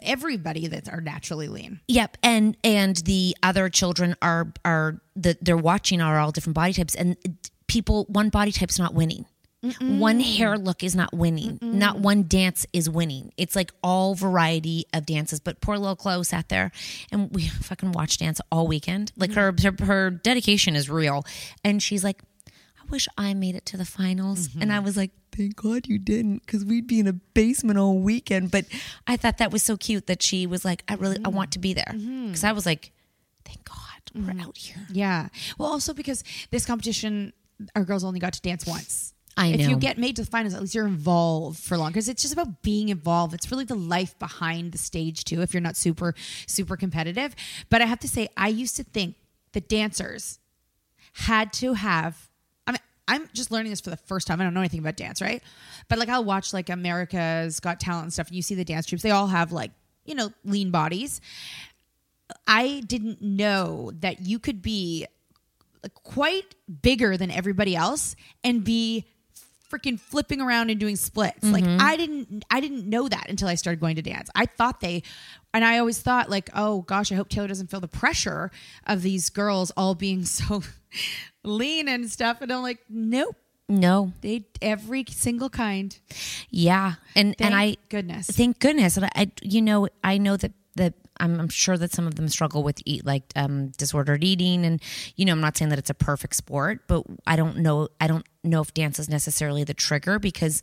everybody 0.00 0.66
that 0.68 0.88
are 0.88 1.00
naturally 1.00 1.48
lean. 1.48 1.80
Yep, 1.88 2.18
and 2.22 2.56
and 2.64 2.96
the 2.96 3.36
other 3.42 3.68
children 3.68 4.16
are 4.22 4.52
are 4.64 5.00
the 5.16 5.36
they're 5.40 5.56
watching 5.56 6.00
are 6.00 6.18
all 6.18 6.32
different 6.32 6.54
body 6.54 6.72
types, 6.72 6.94
and 6.94 7.16
people 7.66 8.04
one 8.08 8.28
body 8.28 8.52
type's 8.52 8.78
not 8.78 8.94
winning. 8.94 9.26
One 9.80 10.20
hair 10.20 10.56
look 10.56 10.84
is 10.84 10.94
not 10.94 11.12
winning. 11.12 11.58
Not 11.60 11.98
one 11.98 12.28
dance 12.28 12.64
is 12.72 12.88
winning. 12.88 13.32
It's 13.36 13.56
like 13.56 13.72
all 13.82 14.14
variety 14.14 14.86
of 14.94 15.04
dances. 15.04 15.40
But 15.40 15.60
poor 15.60 15.76
little 15.76 15.96
Chloe 15.96 16.22
sat 16.22 16.48
there, 16.48 16.70
and 17.10 17.28
we 17.32 17.48
fucking 17.48 17.90
watched 17.90 18.20
dance 18.20 18.40
all 18.52 18.68
weekend. 18.68 19.10
Like 19.16 19.30
mm. 19.30 19.34
her 19.34 19.54
her, 19.62 19.84
her 19.84 20.10
dedication 20.10 20.76
is 20.76 20.88
real, 20.88 21.24
and 21.64 21.82
she's 21.82 22.04
like, 22.04 22.22
wish 22.90 23.08
I 23.16 23.34
made 23.34 23.54
it 23.54 23.66
to 23.66 23.76
the 23.76 23.84
finals. 23.84 24.48
And 24.60 24.72
I 24.72 24.76
mm-hmm. 24.76 24.84
was 24.84 24.96
like, 24.96 25.10
thank 25.32 25.56
God 25.56 25.86
you 25.86 25.98
didn't, 25.98 26.40
because 26.46 26.64
we'd 26.64 26.86
be 26.86 27.00
in 27.00 27.06
a 27.06 27.12
basement 27.12 27.78
all 27.78 27.98
weekend. 27.98 28.50
But 28.50 28.64
I 29.06 29.16
thought 29.16 29.38
that 29.38 29.52
was 29.52 29.62
so 29.62 29.76
cute 29.76 30.06
that 30.06 30.22
she 30.22 30.46
was 30.46 30.64
like, 30.64 30.84
I 30.88 30.94
really, 30.94 31.18
I 31.24 31.28
want 31.28 31.52
to 31.52 31.58
be 31.58 31.74
there. 31.74 31.92
Mm-hmm. 31.94 32.26
Because 32.26 32.44
I 32.44 32.52
was 32.52 32.66
like, 32.66 32.92
thank 33.44 33.64
God 33.64 33.76
we're 34.14 34.32
mm-hmm. 34.32 34.40
out 34.40 34.56
here. 34.56 34.86
Yeah. 34.90 35.28
Well, 35.58 35.70
also 35.70 35.94
because 35.94 36.24
this 36.50 36.66
competition, 36.66 37.32
our 37.76 37.84
girls 37.84 38.04
only 38.04 38.20
got 38.20 38.32
to 38.34 38.40
dance 38.40 38.66
once. 38.66 39.14
I 39.36 39.50
know. 39.50 39.62
If 39.62 39.70
you 39.70 39.76
get 39.76 39.98
made 39.98 40.16
to 40.16 40.22
the 40.22 40.30
finals, 40.30 40.52
at 40.54 40.60
least 40.60 40.74
you're 40.74 40.86
involved 40.86 41.60
for 41.60 41.78
long 41.78 41.90
because 41.90 42.08
it's 42.08 42.22
just 42.22 42.34
about 42.34 42.62
being 42.62 42.88
involved. 42.88 43.34
It's 43.34 43.50
really 43.52 43.64
the 43.64 43.76
life 43.76 44.18
behind 44.18 44.72
the 44.72 44.78
stage 44.78 45.22
too. 45.22 45.42
If 45.42 45.54
you're 45.54 45.60
not 45.60 45.76
super 45.76 46.14
super 46.48 46.76
competitive, 46.76 47.36
but 47.70 47.80
I 47.80 47.84
have 47.84 48.00
to 48.00 48.08
say, 48.08 48.28
I 48.36 48.48
used 48.48 48.74
to 48.76 48.82
think 48.82 49.14
the 49.52 49.60
dancers 49.60 50.40
had 51.12 51.52
to 51.54 51.74
have. 51.74 52.27
I'm 53.08 53.28
just 53.32 53.50
learning 53.50 53.70
this 53.70 53.80
for 53.80 53.90
the 53.90 53.96
first 53.96 54.26
time. 54.26 54.40
I 54.40 54.44
don't 54.44 54.54
know 54.54 54.60
anything 54.60 54.80
about 54.80 54.96
dance, 54.96 55.20
right? 55.20 55.42
But 55.88 55.98
like, 55.98 56.08
I'll 56.08 56.24
watch 56.24 56.52
like 56.52 56.68
America's 56.68 57.58
Got 57.58 57.80
Talent 57.80 58.04
and 58.04 58.12
stuff, 58.12 58.28
and 58.28 58.36
you 58.36 58.42
see 58.42 58.54
the 58.54 58.64
dance 58.64 58.86
troupes. 58.86 59.02
They 59.02 59.10
all 59.10 59.26
have 59.26 59.50
like 59.50 59.72
you 60.04 60.14
know 60.14 60.30
lean 60.44 60.70
bodies. 60.70 61.20
I 62.46 62.82
didn't 62.86 63.22
know 63.22 63.90
that 64.00 64.20
you 64.20 64.38
could 64.38 64.62
be 64.62 65.06
quite 65.94 66.54
bigger 66.82 67.16
than 67.16 67.30
everybody 67.30 67.74
else 67.74 68.16
and 68.44 68.62
be 68.64 69.06
freaking 69.70 70.00
flipping 70.00 70.40
around 70.40 70.70
and 70.70 70.80
doing 70.80 70.96
splits. 70.96 71.44
Like 71.44 71.64
mm-hmm. 71.64 71.80
I 71.80 71.96
didn't 71.96 72.44
I 72.50 72.60
didn't 72.60 72.88
know 72.88 73.08
that 73.08 73.28
until 73.28 73.48
I 73.48 73.54
started 73.54 73.80
going 73.80 73.96
to 73.96 74.02
dance. 74.02 74.30
I 74.34 74.46
thought 74.46 74.80
they 74.80 75.02
and 75.54 75.64
I 75.64 75.78
always 75.78 76.00
thought 76.00 76.30
like, 76.30 76.50
"Oh 76.54 76.82
gosh, 76.82 77.12
I 77.12 77.14
hope 77.14 77.28
Taylor 77.28 77.48
doesn't 77.48 77.70
feel 77.70 77.80
the 77.80 77.88
pressure 77.88 78.50
of 78.86 79.02
these 79.02 79.30
girls 79.30 79.70
all 79.76 79.94
being 79.94 80.24
so 80.24 80.62
lean 81.48 81.88
and 81.88 82.10
stuff." 82.10 82.40
And 82.40 82.52
I'm 82.52 82.62
like, 82.62 82.78
"Nope. 82.88 83.36
No, 83.70 84.12
They 84.22 84.46
every 84.62 85.04
single 85.10 85.50
kind." 85.50 85.98
yeah, 86.50 86.94
and 87.16 87.34
Thank 87.36 87.40
and 87.40 87.54
I 87.54 87.76
goodness. 87.90 88.26
thank 88.28 88.60
goodness, 88.60 88.96
and 88.96 89.06
I, 89.06 89.10
I 89.14 89.30
you 89.42 89.60
know, 89.60 89.88
I 90.02 90.18
know 90.18 90.36
that 90.36 90.52
that 90.76 90.94
I'm, 91.20 91.40
I'm 91.40 91.48
sure 91.48 91.76
that 91.76 91.92
some 91.92 92.06
of 92.06 92.14
them 92.14 92.28
struggle 92.28 92.62
with 92.62 92.80
eat 92.86 93.04
like 93.04 93.24
um, 93.36 93.68
disordered 93.76 94.22
eating, 94.24 94.64
and 94.64 94.80
you 95.16 95.24
know, 95.26 95.32
I'm 95.32 95.40
not 95.40 95.56
saying 95.56 95.68
that 95.70 95.78
it's 95.78 95.90
a 95.90 95.94
perfect 95.94 96.34
sport, 96.36 96.86
but 96.86 97.02
I 97.26 97.36
don't 97.36 97.58
know, 97.58 97.88
I 98.00 98.06
don't 98.06 98.24
know 98.44 98.62
if 98.62 98.72
dance 98.72 98.98
is 98.98 99.08
necessarily 99.08 99.64
the 99.64 99.74
trigger 99.74 100.18
because 100.18 100.62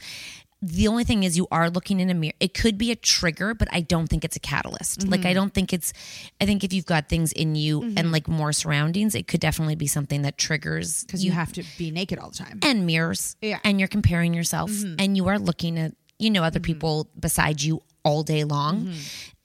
the 0.66 0.88
only 0.88 1.04
thing 1.04 1.24
is 1.24 1.38
you 1.38 1.48
are 1.52 1.70
looking 1.70 2.00
in 2.00 2.10
a 2.10 2.14
mirror. 2.14 2.34
It 2.40 2.54
could 2.54 2.78
be 2.78 2.92
a 2.92 2.96
trigger, 2.96 3.54
but 3.54 3.68
I 3.72 3.82
don't 3.82 4.08
think 4.08 4.26
it's 4.26 4.36
a 4.36 4.40
catalyst. 4.40 5.08
Like 5.08 5.22
I 5.22 5.24
mm-hmm. 5.26 5.34
don't 5.36 5.54
think 5.54 5.74
it's. 5.74 5.94
I 6.42 6.46
think 6.46 6.64
if 6.64 6.74
you've 6.74 6.86
got 6.86 7.08
things 7.08 7.32
in 7.32 7.56
you 7.56 7.84
and 7.84 7.96
mm-hmm. 7.98 8.12
like 8.12 8.28
more 8.28 8.52
surroundings, 8.52 9.14
it 9.14 9.28
could 9.28 9.40
definitely 9.40 9.76
be 9.76 9.88
something 9.88 10.24
that 10.24 10.38
triggers 10.38 11.04
because 11.04 11.24
you 11.24 11.32
have 11.32 11.54
to 11.54 11.64
be 11.78 11.92
naked 11.92 12.18
all 12.18 12.30
the 12.30 12.38
time. 12.38 12.60
and 12.64 12.86
mirrors 12.86 13.36
Yeah. 13.42 13.60
and 13.64 13.80
you're 13.80 13.88
comparing 13.88 14.34
yourself 14.34 14.72
mm-hmm. 14.72 14.96
and 15.00 15.16
you 15.16 15.28
are 15.28 15.38
looking 15.38 15.78
at 15.78 15.94
you 16.18 16.30
know 16.30 16.44
other 16.44 16.60
people 16.60 17.10
beside 17.20 17.62
you 17.62 17.82
all 18.04 18.24
day 18.24 18.44
long 18.44 18.94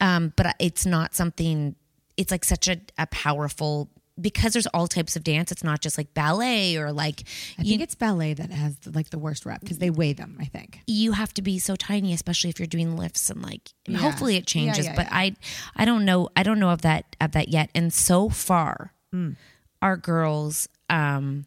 um, 0.00 0.32
but 0.36 0.54
it's 0.58 0.86
not 0.86 1.14
something 1.14 1.74
it's 2.16 2.30
like 2.30 2.44
such 2.44 2.68
a, 2.68 2.80
a 2.98 3.06
powerful 3.06 3.88
because 4.20 4.52
there's 4.52 4.66
all 4.68 4.86
types 4.86 5.16
of 5.16 5.24
dance 5.24 5.50
it's 5.52 5.64
not 5.64 5.80
just 5.80 5.96
like 5.98 6.12
ballet 6.14 6.76
or 6.76 6.92
like 6.92 7.22
I 7.58 7.62
think 7.62 7.80
it's 7.80 7.94
ballet 7.94 8.34
that 8.34 8.50
has 8.50 8.76
like 8.86 9.10
the 9.10 9.18
worst 9.18 9.46
rep 9.46 9.60
because 9.60 9.78
they 9.78 9.90
weigh 9.90 10.12
them. 10.12 10.36
I 10.40 10.44
think. 10.44 10.80
you 10.86 11.12
have 11.12 11.32
to 11.34 11.42
be 11.42 11.58
so 11.58 11.76
tiny 11.76 12.12
especially 12.12 12.50
if 12.50 12.58
you're 12.58 12.66
doing 12.66 12.96
lifts 12.96 13.30
and 13.30 13.42
like 13.42 13.70
Yeah. 13.86 13.98
hopefully 13.98 14.36
it 14.36 14.46
changes 14.46 14.84
yeah, 14.86 14.94
but 14.96 15.06
yeah. 15.06 15.16
i 15.16 15.36
i 15.76 15.84
don't 15.84 16.04
know 16.04 16.28
i 16.36 16.42
don't 16.42 16.58
know 16.58 16.70
of 16.70 16.82
that 16.82 17.16
of 17.20 17.32
that 17.32 17.48
yet 17.48 17.70
and 17.74 17.92
so 17.92 18.28
far 18.28 18.92
Mm. 19.14 19.36
our 19.82 19.96
girls 19.96 20.68
um 20.88 21.44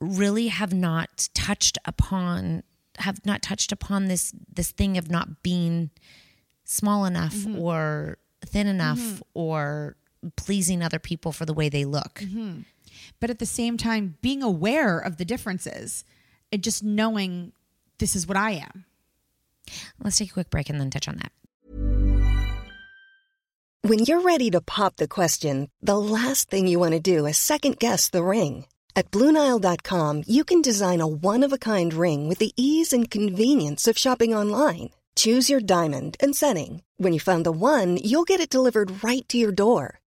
really 0.00 0.48
have 0.48 0.72
not 0.72 1.28
touched 1.34 1.78
upon 1.84 2.62
have 2.98 3.24
not 3.24 3.42
touched 3.42 3.70
upon 3.72 4.06
this 4.06 4.32
this 4.52 4.70
thing 4.72 4.96
of 4.98 5.10
not 5.10 5.42
being 5.42 5.90
small 6.64 7.04
enough 7.04 7.34
Mm-hmm. 7.34 7.58
or 7.58 8.18
thin 8.44 8.66
enough 8.66 9.22
or 9.34 9.96
pleasing 10.36 10.82
other 10.82 10.98
people 10.98 11.32
for 11.32 11.44
the 11.44 11.54
way 11.54 11.68
they 11.68 11.84
look. 11.84 12.20
Mm-hmm. 12.20 12.60
but 13.20 13.30
at 13.30 13.38
the 13.38 13.46
same 13.46 13.76
time 13.76 14.16
being 14.22 14.42
aware 14.42 14.98
of 14.98 15.16
the 15.16 15.24
differences 15.24 16.04
and 16.52 16.62
just 16.62 16.82
knowing 16.82 17.52
this 17.98 18.14
is 18.16 18.26
what 18.26 18.36
I 18.36 18.52
am. 18.52 18.84
Let's 20.02 20.16
take 20.16 20.30
a 20.30 20.34
quick 20.34 20.50
break 20.50 20.70
and 20.70 20.80
then 20.80 20.90
touch 20.90 21.08
on 21.08 21.16
that. 21.16 21.32
When 23.82 24.00
you're 24.00 24.22
ready 24.22 24.50
to 24.50 24.60
pop 24.60 24.96
the 24.96 25.08
question, 25.08 25.70
the 25.80 25.98
last 25.98 26.50
thing 26.50 26.66
you 26.66 26.78
want 26.78 26.92
to 26.92 27.00
do 27.00 27.26
is 27.26 27.38
second 27.38 27.78
guess 27.78 28.10
the 28.10 28.24
ring. 28.24 28.66
At 28.96 29.10
Bluenile.com, 29.12 30.24
you 30.26 30.42
can 30.44 30.60
design 30.60 31.00
a 31.00 31.06
one 31.06 31.44
of 31.44 31.52
a 31.52 31.58
kind 31.58 31.94
ring 31.94 32.28
with 32.28 32.38
the 32.38 32.52
ease 32.56 32.92
and 32.92 33.10
convenience 33.10 33.86
of 33.86 33.96
shopping 33.96 34.34
online. 34.34 34.90
Choose 35.14 35.48
your 35.48 35.60
diamond 35.60 36.16
and 36.18 36.34
setting. 36.34 36.82
When 36.96 37.12
you 37.12 37.20
find 37.20 37.46
the 37.46 37.52
one, 37.52 37.96
you'll 37.98 38.24
get 38.24 38.40
it 38.40 38.50
delivered 38.50 39.04
right 39.04 39.26
to 39.28 39.38
your 39.38 39.52
door. 39.52 40.00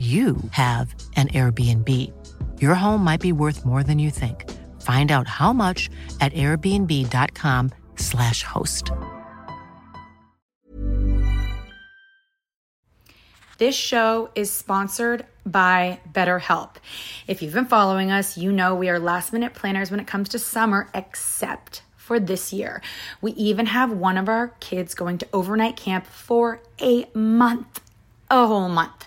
you 0.00 0.36
have 0.52 0.94
an 1.16 1.28
Airbnb. 1.28 1.88
Your 2.58 2.74
home 2.74 3.04
might 3.04 3.20
be 3.20 3.32
worth 3.32 3.66
more 3.66 3.82
than 3.82 3.98
you 3.98 4.10
think. 4.10 4.50
Find 4.80 5.12
out 5.12 5.28
how 5.28 5.52
much 5.52 5.90
at 6.22 6.32
airbnb.com/slash 6.32 8.42
host. 8.42 8.90
This 13.58 13.76
show 13.76 14.30
is 14.34 14.50
sponsored 14.50 15.26
by 15.44 16.00
BetterHelp. 16.10 16.76
If 17.26 17.42
you've 17.42 17.52
been 17.52 17.66
following 17.66 18.10
us, 18.10 18.38
you 18.38 18.52
know 18.52 18.74
we 18.74 18.88
are 18.88 18.98
last 18.98 19.34
minute 19.34 19.52
planners 19.52 19.90
when 19.90 20.00
it 20.00 20.06
comes 20.06 20.30
to 20.30 20.38
summer, 20.38 20.88
except 20.94 21.82
for 21.94 22.18
this 22.18 22.54
year. 22.54 22.80
We 23.20 23.32
even 23.32 23.66
have 23.66 23.92
one 23.92 24.16
of 24.16 24.30
our 24.30 24.54
kids 24.60 24.94
going 24.94 25.18
to 25.18 25.28
overnight 25.34 25.76
camp 25.76 26.06
for 26.06 26.62
a 26.80 27.04
month, 27.12 27.82
a 28.30 28.46
whole 28.46 28.70
month. 28.70 29.06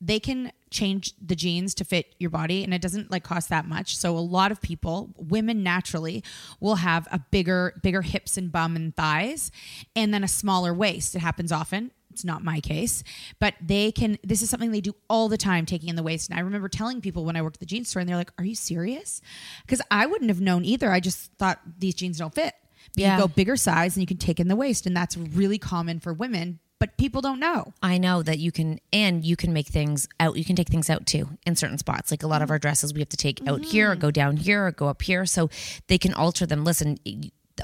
they 0.00 0.18
can 0.20 0.52
change 0.70 1.14
the 1.24 1.36
jeans 1.36 1.74
to 1.74 1.84
fit 1.84 2.14
your 2.18 2.28
body 2.30 2.62
and 2.64 2.74
it 2.74 2.82
doesn't 2.82 3.10
like 3.10 3.22
cost 3.22 3.48
that 3.48 3.64
much. 3.64 3.96
So 3.96 4.18
a 4.18 4.18
lot 4.18 4.50
of 4.52 4.60
people 4.60 5.10
women 5.16 5.62
naturally 5.62 6.22
will 6.60 6.74
have 6.76 7.06
a 7.12 7.18
bigger 7.30 7.78
bigger 7.82 8.02
hips 8.02 8.36
and 8.36 8.50
bum 8.50 8.74
and 8.76 8.94
thighs 8.94 9.50
and 9.94 10.12
then 10.12 10.24
a 10.24 10.28
smaller 10.28 10.74
waist. 10.74 11.14
It 11.14 11.20
happens 11.20 11.52
often 11.52 11.90
it's 12.14 12.24
not 12.24 12.42
my 12.42 12.60
case 12.60 13.02
but 13.40 13.54
they 13.60 13.90
can 13.90 14.16
this 14.22 14.40
is 14.40 14.48
something 14.48 14.70
they 14.70 14.80
do 14.80 14.94
all 15.10 15.28
the 15.28 15.36
time 15.36 15.66
taking 15.66 15.88
in 15.88 15.96
the 15.96 16.02
waist 16.02 16.30
and 16.30 16.38
i 16.38 16.42
remember 16.42 16.68
telling 16.68 17.00
people 17.00 17.24
when 17.24 17.36
i 17.36 17.42
worked 17.42 17.56
at 17.56 17.60
the 17.60 17.66
jeans 17.66 17.88
store 17.88 18.00
and 18.00 18.08
they're 18.08 18.16
like 18.16 18.32
are 18.38 18.44
you 18.44 18.54
serious 18.54 19.20
because 19.62 19.82
i 19.90 20.06
wouldn't 20.06 20.30
have 20.30 20.40
known 20.40 20.64
either 20.64 20.90
i 20.90 21.00
just 21.00 21.32
thought 21.34 21.58
these 21.78 21.94
jeans 21.94 22.18
don't 22.18 22.34
fit 22.34 22.54
but 22.94 22.98
Yeah. 23.00 23.16
you 23.16 23.22
go 23.22 23.28
bigger 23.28 23.56
size 23.56 23.96
and 23.96 24.02
you 24.02 24.06
can 24.06 24.18
take 24.18 24.38
in 24.38 24.46
the 24.46 24.56
waist 24.56 24.86
and 24.86 24.96
that's 24.96 25.16
really 25.16 25.58
common 25.58 25.98
for 25.98 26.12
women 26.12 26.60
but 26.78 26.96
people 26.98 27.20
don't 27.20 27.40
know 27.40 27.72
I 27.82 27.98
know 27.98 28.22
that 28.22 28.38
you 28.38 28.52
can, 28.52 28.78
and 28.92 29.24
you 29.24 29.36
can 29.36 29.52
make 29.52 29.68
things 29.68 30.06
out. 30.20 30.36
You 30.36 30.44
can 30.44 30.56
take 30.56 30.68
things 30.68 30.90
out 30.90 31.06
too 31.06 31.28
in 31.46 31.56
certain 31.56 31.78
spots. 31.78 32.10
Like 32.10 32.22
a 32.22 32.26
lot 32.26 32.42
of 32.42 32.46
mm-hmm. 32.46 32.52
our 32.52 32.58
dresses, 32.58 32.92
we 32.92 33.00
have 33.00 33.08
to 33.10 33.16
take 33.16 33.46
out 33.48 33.64
here, 33.64 33.90
or 33.90 33.92
mm-hmm. 33.92 34.00
go 34.00 34.10
down 34.10 34.36
here, 34.36 34.66
or 34.66 34.70
go 34.70 34.88
up 34.88 35.00
here, 35.00 35.24
so 35.24 35.48
they 35.86 35.96
can 35.96 36.12
alter 36.12 36.44
them. 36.44 36.64
Listen, 36.64 36.98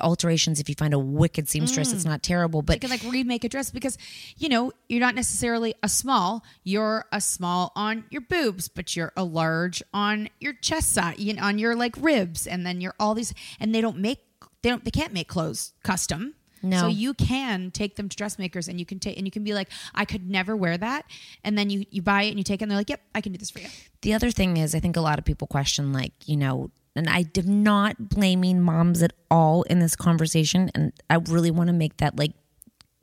alterations. 0.00 0.60
If 0.60 0.68
you 0.68 0.74
find 0.74 0.94
a 0.94 0.98
wicked 0.98 1.48
seamstress, 1.48 1.92
it's 1.92 2.04
mm. 2.04 2.08
not 2.08 2.22
terrible, 2.22 2.62
but 2.62 2.76
you 2.76 2.80
can 2.80 2.90
like 2.90 3.02
remake 3.12 3.44
a 3.44 3.48
dress 3.48 3.70
because 3.70 3.98
you 4.36 4.48
know 4.48 4.72
you're 4.88 5.00
not 5.00 5.14
necessarily 5.14 5.74
a 5.82 5.88
small 5.88 6.44
you're 6.64 7.04
a 7.12 7.20
small 7.20 7.72
on 7.74 8.04
your 8.10 8.20
boobs 8.20 8.68
but 8.68 8.96
you're 8.96 9.12
a 9.16 9.24
large 9.24 9.82
on 9.92 10.28
your 10.40 10.52
chest 10.52 10.92
side 10.92 11.18
you 11.18 11.34
know, 11.34 11.42
on 11.42 11.58
your 11.58 11.74
like 11.74 11.94
ribs 11.98 12.46
and 12.46 12.66
then 12.66 12.80
you're 12.80 12.94
all 12.98 13.14
these 13.14 13.34
and 13.58 13.74
they 13.74 13.80
don't 13.80 13.98
make 13.98 14.20
they 14.62 14.68
don't 14.68 14.84
they 14.84 14.90
can't 14.90 15.12
make 15.12 15.28
clothes 15.28 15.72
custom 15.82 16.34
No. 16.62 16.80
so 16.80 16.86
you 16.88 17.14
can 17.14 17.70
take 17.70 17.96
them 17.96 18.08
to 18.08 18.16
dressmakers 18.16 18.68
and 18.68 18.78
you 18.78 18.86
can 18.86 18.98
take 18.98 19.16
and 19.16 19.26
you 19.26 19.30
can 19.30 19.44
be 19.44 19.54
like 19.54 19.68
i 19.94 20.04
could 20.04 20.28
never 20.28 20.56
wear 20.56 20.76
that 20.78 21.04
and 21.44 21.56
then 21.56 21.70
you 21.70 21.84
you 21.90 22.02
buy 22.02 22.24
it 22.24 22.30
and 22.30 22.38
you 22.38 22.44
take 22.44 22.60
it 22.60 22.64
and 22.64 22.70
they're 22.70 22.78
like 22.78 22.90
yep 22.90 23.00
i 23.14 23.20
can 23.20 23.32
do 23.32 23.38
this 23.38 23.50
for 23.50 23.60
you 23.60 23.68
The 24.02 24.14
other 24.14 24.30
thing 24.30 24.56
is, 24.56 24.74
I 24.74 24.80
think 24.80 24.96
a 24.96 25.00
lot 25.00 25.18
of 25.18 25.24
people 25.24 25.46
question, 25.46 25.92
like, 25.92 26.12
you 26.24 26.36
know, 26.36 26.70
and 26.96 27.08
I 27.08 27.26
am 27.36 27.62
not 27.62 28.08
blaming 28.08 28.60
moms 28.60 29.02
at 29.02 29.12
all 29.30 29.62
in 29.64 29.78
this 29.78 29.96
conversation. 29.96 30.70
And 30.74 30.92
I 31.08 31.16
really 31.16 31.50
want 31.50 31.68
to 31.68 31.72
make 31.72 31.98
that 31.98 32.16
like, 32.16 32.32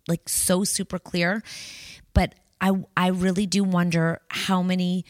like 0.07 0.27
so 0.27 0.63
super 0.63 0.99
clear. 0.99 1.41
But 2.13 2.35
I, 2.59 2.71
I 2.95 3.07
really 3.07 3.45
do 3.45 3.63
wonder 3.63 4.19
how 4.29 4.61
many 4.61 5.05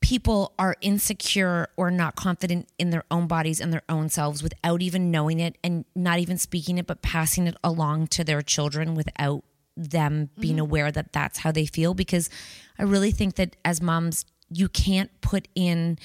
people 0.00 0.54
are 0.58 0.76
insecure 0.80 1.68
or 1.76 1.90
not 1.90 2.16
confident 2.16 2.66
in 2.78 2.90
their 2.90 3.04
own 3.10 3.26
bodies 3.26 3.60
and 3.60 3.72
their 3.72 3.82
own 3.88 4.08
selves 4.08 4.42
without 4.42 4.80
even 4.80 5.10
knowing 5.10 5.40
it 5.40 5.58
and 5.62 5.84
not 5.94 6.18
even 6.18 6.38
speaking 6.38 6.78
it, 6.78 6.86
but 6.86 7.02
passing 7.02 7.46
it 7.46 7.56
along 7.62 8.06
to 8.08 8.24
their 8.24 8.40
children 8.40 8.94
without 8.94 9.44
them 9.76 10.30
being 10.38 10.54
Mm-hmm. 10.54 10.62
aware 10.62 10.90
that 10.90 11.12
that's 11.12 11.38
how 11.38 11.52
they 11.52 11.66
feel. 11.66 11.94
Because 11.94 12.30
I 12.78 12.82
really 12.82 13.12
think 13.12 13.36
that 13.36 13.56
as 13.64 13.80
moms, 13.80 14.24
you 14.48 14.68
can't 14.68 15.10
put 15.20 15.48
in 15.54 15.98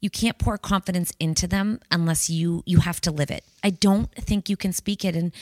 you 0.00 0.10
can't 0.10 0.38
pour 0.38 0.58
confidence 0.58 1.12
into 1.18 1.46
them 1.46 1.80
unless 1.90 2.28
you 2.30 2.62
you 2.66 2.80
have 2.80 3.00
to 3.02 3.10
live 3.10 3.30
it. 3.30 3.44
I 3.62 3.70
don't 3.70 4.12
think 4.14 4.48
you 4.48 4.56
can 4.56 4.72
speak 4.72 5.04
it 5.04 5.16
and 5.16 5.32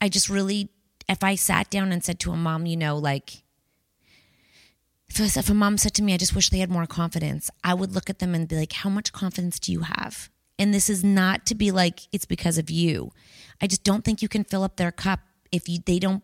I 0.00 0.08
just 0.08 0.28
really 0.28 0.70
if 1.08 1.22
I 1.22 1.34
sat 1.34 1.70
down 1.70 1.92
and 1.92 2.02
said 2.04 2.18
to 2.20 2.32
a 2.32 2.36
mom, 2.36 2.66
you 2.66 2.76
know, 2.76 2.96
like 2.96 3.42
if, 5.08 5.36
if 5.36 5.48
a 5.48 5.54
mom 5.54 5.78
said 5.78 5.94
to 5.94 6.02
me, 6.02 6.14
I 6.14 6.16
just 6.16 6.34
wish 6.34 6.50
they 6.50 6.58
had 6.58 6.70
more 6.70 6.86
confidence, 6.86 7.50
I 7.62 7.74
would 7.74 7.92
look 7.94 8.10
at 8.10 8.18
them 8.18 8.34
and 8.34 8.48
be 8.48 8.56
like, 8.56 8.72
how 8.72 8.90
much 8.90 9.12
confidence 9.12 9.58
do 9.58 9.72
you 9.72 9.80
have? 9.80 10.30
And 10.58 10.72
this 10.72 10.90
is 10.90 11.04
not 11.04 11.46
to 11.46 11.54
be 11.54 11.70
like, 11.70 12.00
it's 12.12 12.24
because 12.24 12.58
of 12.58 12.70
you. 12.70 13.12
I 13.60 13.66
just 13.66 13.84
don't 13.84 14.04
think 14.04 14.22
you 14.22 14.28
can 14.28 14.44
fill 14.44 14.64
up 14.64 14.76
their 14.76 14.92
cup 14.92 15.20
if 15.52 15.68
you 15.68 15.78
they 15.84 15.98
don't 15.98 16.22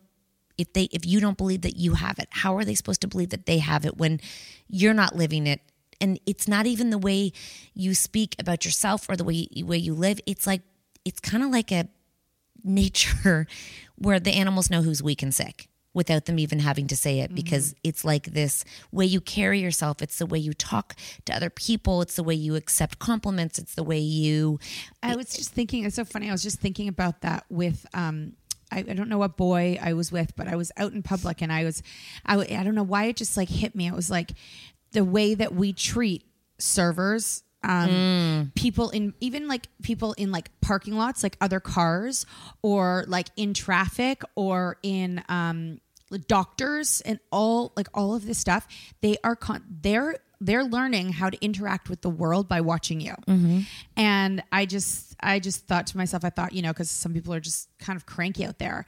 if 0.59 0.73
they 0.73 0.85
if 0.85 1.07
you 1.07 1.21
don't 1.21 1.39
believe 1.39 1.63
that 1.63 1.77
you 1.77 1.95
have 1.95 2.19
it. 2.19 2.29
How 2.31 2.57
are 2.57 2.65
they 2.65 2.75
supposed 2.75 3.01
to 3.03 3.09
believe 3.09 3.31
that 3.31 3.47
they 3.47 3.59
have 3.59 3.87
it 3.87 3.97
when 3.97 4.21
you're 4.69 4.95
not 4.95 5.17
living 5.17 5.47
it? 5.47 5.61
And 6.03 6.21
it's 6.27 6.47
not 6.47 6.67
even 6.67 6.91
the 6.91 6.99
way 6.99 7.33
you 7.75 7.95
speak 7.95 8.37
about 8.39 8.65
yourself 8.65 9.09
or 9.09 9.17
the 9.17 9.25
way 9.25 9.49
way 9.57 9.79
you 9.79 9.95
live. 9.95 10.21
It's 10.27 10.47
like 10.47 10.63
it's 11.05 11.21
kind 11.21 11.43
of 11.43 11.51
like 11.51 11.73
a 11.73 11.89
nature 12.65 13.47
where 13.97 14.21
the 14.21 14.33
animals 14.33 14.71
know 14.71 14.83
who's 14.83 15.03
weak 15.03 15.23
and 15.23 15.35
sick 15.35 15.69
without 15.95 16.25
them 16.25 16.39
even 16.39 16.59
having 16.59 16.87
to 16.87 16.97
say 16.97 17.21
it 17.21 17.35
because 17.35 17.75
it's 17.85 18.03
like 18.03 18.33
this 18.33 18.65
way 18.93 19.05
you 19.05 19.21
carry 19.21 19.61
yourself 19.61 20.01
it's 20.01 20.17
the 20.17 20.25
way 20.25 20.39
you 20.39 20.55
talk 20.55 20.95
to 21.27 21.37
other 21.37 21.51
people 21.51 22.01
it's 22.01 22.17
the 22.17 22.23
way 22.23 22.33
you 22.35 22.55
accept 22.55 22.99
compliments 22.99 23.59
it's 23.59 23.75
the 23.75 23.83
way 23.83 23.99
you 23.99 24.59
I 25.03 25.17
was 25.17 25.35
just 25.35 25.51
thinking, 25.51 25.85
it's 25.85 25.97
so 25.97 26.05
funny. 26.05 26.29
I 26.29 26.33
was 26.33 26.43
just 26.43 26.61
thinking 26.61 26.89
about 26.89 27.23
that 27.23 27.45
with, 27.49 27.87
um, 27.93 28.35
I, 28.71 28.79
I 28.79 28.95
don't 28.95 29.09
know 29.09 29.19
what 29.19 29.37
boy 29.37 29.79
I 29.83 29.93
was 29.93 30.11
with, 30.13 30.35
but 30.37 30.49
I 30.49 30.57
was 30.57 30.73
out 30.77 30.93
in 30.93 31.03
public 31.03 31.43
and 31.43 31.53
I 31.53 31.65
was, 31.65 31.83
I, 32.25 32.37
I 32.37 32.63
don't 32.63 32.75
know 32.75 32.83
why 32.83 33.05
it 33.05 33.17
just 33.17 33.37
like 33.37 33.49
hit 33.49 33.75
me. 33.75 33.87
It 33.87 33.95
was 33.95 34.11
like 34.11 34.33
the 34.93 35.05
way 35.05 35.35
that 35.35 35.55
we 35.55 35.73
treat 35.73 36.25
servers, 36.59 37.43
um, 37.65 38.53
people 38.55 38.91
in, 38.91 39.15
even 39.21 39.49
like 39.49 39.69
people 39.83 40.13
in 40.15 40.31
like 40.33 40.51
parking 40.61 40.95
lots, 40.97 41.23
like 41.23 41.37
other 41.41 41.61
cars 41.61 42.27
or 42.63 43.05
like 43.07 43.29
in 43.37 43.55
traffic 43.55 44.23
or 44.35 44.79
in, 44.83 45.23
um, 45.29 45.81
doctors 46.29 47.01
and 47.07 47.19
all 47.31 47.73
like 47.75 47.89
all 47.95 48.15
of 48.15 48.27
this 48.27 48.37
stuff 48.37 48.69
they 49.01 49.17
are 49.25 49.35
con- 49.35 49.65
they're 49.81 50.17
they're 50.43 50.63
learning 50.65 51.11
how 51.11 51.31
to 51.31 51.43
interact 51.43 51.89
with 51.89 52.03
the 52.03 52.11
world 52.11 52.49
by 52.49 52.61
watching 52.61 53.01
you. 53.01 53.15
And 53.97 54.43
i 54.53 54.67
just 54.67 55.17
i 55.21 55.39
just 55.39 55.67
thought 55.67 55.87
to 55.87 55.97
myself 55.97 56.23
i 56.25 56.29
thought 56.29 56.53
you 56.53 56.61
know 56.61 56.71
because 56.71 56.91
some 56.91 57.15
people 57.15 57.33
are 57.33 57.41
just 57.41 57.69
kind 57.79 57.97
of 57.97 58.05
cranky 58.05 58.45
out 58.45 58.59
there. 58.59 58.85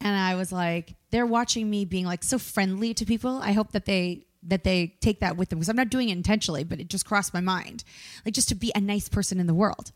And 0.00 0.16
i 0.16 0.34
was 0.34 0.50
like 0.50 0.94
they're 1.12 1.26
watching 1.26 1.70
me 1.70 1.84
being 1.84 2.06
like 2.06 2.24
so 2.24 2.38
friendly 2.38 2.92
to 2.94 3.04
people. 3.04 3.38
I 3.40 3.52
hope 3.52 3.70
that 3.70 3.84
they 3.84 4.26
that 4.46 4.64
they 4.64 4.94
take 5.00 5.20
that 5.20 5.36
with 5.36 5.48
them 5.48 5.58
because 5.58 5.68
i'm 5.68 5.76
not 5.76 5.88
doing 5.88 6.08
it 6.08 6.12
intentionally 6.12 6.64
but 6.64 6.80
it 6.80 6.88
just 6.88 7.06
crossed 7.06 7.32
my 7.34 7.40
mind 7.40 7.84
like 8.24 8.34
just 8.34 8.48
to 8.48 8.54
be 8.54 8.72
a 8.74 8.80
nice 8.80 9.08
person 9.08 9.40
in 9.40 9.46
the 9.46 9.54
world 9.54 9.92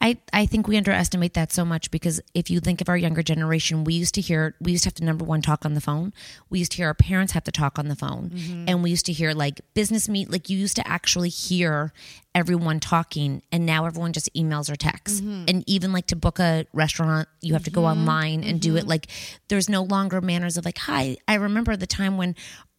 I, 0.00 0.18
I 0.32 0.46
think 0.46 0.68
we 0.68 0.76
underestimate 0.76 1.34
that 1.34 1.52
so 1.52 1.64
much 1.64 1.90
because 1.90 2.20
if 2.34 2.50
you 2.50 2.60
think 2.60 2.80
of 2.80 2.88
our 2.88 2.96
younger 2.96 3.22
generation, 3.22 3.84
we 3.84 3.94
used 3.94 4.14
to 4.14 4.20
hear, 4.20 4.54
we 4.60 4.72
used 4.72 4.84
to 4.84 4.88
have 4.88 4.94
to 4.94 5.04
number 5.04 5.24
one 5.24 5.42
talk 5.42 5.64
on 5.64 5.74
the 5.74 5.80
phone. 5.80 6.12
We 6.50 6.60
used 6.60 6.72
to 6.72 6.76
hear 6.78 6.86
our 6.86 6.94
parents 6.94 7.32
have 7.32 7.44
to 7.44 7.52
talk 7.52 7.78
on 7.78 7.88
the 7.88 7.96
phone. 7.96 8.30
Mm-hmm. 8.30 8.64
And 8.68 8.82
we 8.82 8.90
used 8.90 9.06
to 9.06 9.12
hear 9.12 9.32
like 9.32 9.60
business 9.74 10.08
meet, 10.08 10.30
like 10.30 10.48
you 10.48 10.56
used 10.56 10.76
to 10.76 10.86
actually 10.86 11.30
hear 11.30 11.92
everyone 12.34 12.78
talking. 12.78 13.42
And 13.50 13.66
now 13.66 13.86
everyone 13.86 14.12
just 14.12 14.32
emails 14.34 14.70
or 14.70 14.76
texts. 14.76 15.20
Mm-hmm. 15.20 15.44
And 15.48 15.64
even 15.66 15.92
like 15.92 16.06
to 16.06 16.16
book 16.16 16.38
a 16.38 16.66
restaurant, 16.72 17.28
you 17.40 17.54
have 17.54 17.64
to 17.64 17.70
go 17.70 17.82
mm-hmm. 17.82 18.00
online 18.00 18.44
and 18.44 18.60
do 18.60 18.76
it. 18.76 18.86
Like 18.86 19.08
there's 19.48 19.68
no 19.68 19.82
longer 19.82 20.20
manners 20.20 20.56
of 20.56 20.64
like, 20.64 20.78
hi, 20.78 21.16
I 21.26 21.34
remember 21.34 21.76
the 21.76 21.86
time 21.86 22.16
when 22.16 22.36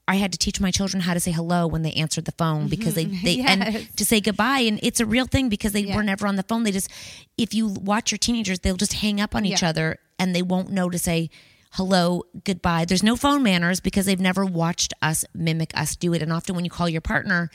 I 0.09 0.15
had 0.15 0.31
to 0.31 0.39
teach 0.39 0.59
my 0.59 0.71
children 0.71 1.01
how 1.01 1.13
to 1.13 1.19
say 1.19 1.29
hello 1.29 1.67
when 1.67 1.83
they 1.83 1.91
answered 1.93 2.25
the 2.25 2.31
phone 2.31 2.67
because 2.67 2.95
they, 2.95 3.05
mm-hmm. 3.05 3.17
they 3.23 3.33
Yes. 3.33 3.49
and 3.49 3.97
to 3.97 4.03
say 4.03 4.19
goodbye. 4.19 4.61
And 4.61 4.79
it's 4.81 4.99
a 4.99 5.05
real 5.05 5.25
thing 5.25 5.49
because 5.49 5.71
they 5.71 5.85
were 5.85 6.01
never 6.01 6.25
on 6.25 6.35
the 6.35 6.41
phone. 6.41 6.63
They 6.63 6.71
just, 6.71 6.89
if 7.37 7.53
you 7.53 7.67
watch 7.67 8.11
your 8.11 8.17
teenagers, 8.17 8.61
they'll 8.61 8.75
just 8.75 8.93
hang 8.93 9.21
up 9.21 9.35
on 9.35 9.45
each 9.45 9.61
Yeah. 9.61 9.69
other 9.69 9.99
and 10.17 10.35
they 10.35 10.41
won't 10.41 10.71
know 10.71 10.89
to 10.89 10.97
say 10.97 11.29
hello, 11.73 12.23
goodbye. 12.43 12.85
There's 12.85 13.03
no 13.03 13.15
phone 13.15 13.43
manners 13.43 13.79
because 13.79 14.07
they've 14.07 14.19
never 14.19 14.43
watched 14.43 14.95
us 15.03 15.25
mimic 15.35 15.77
us 15.77 15.95
do 15.95 16.15
it. 16.15 16.23
And 16.23 16.33
often 16.33 16.55
when 16.55 16.65
you 16.65 16.71
call 16.71 16.89
your 16.89 17.01
partner 17.01 17.51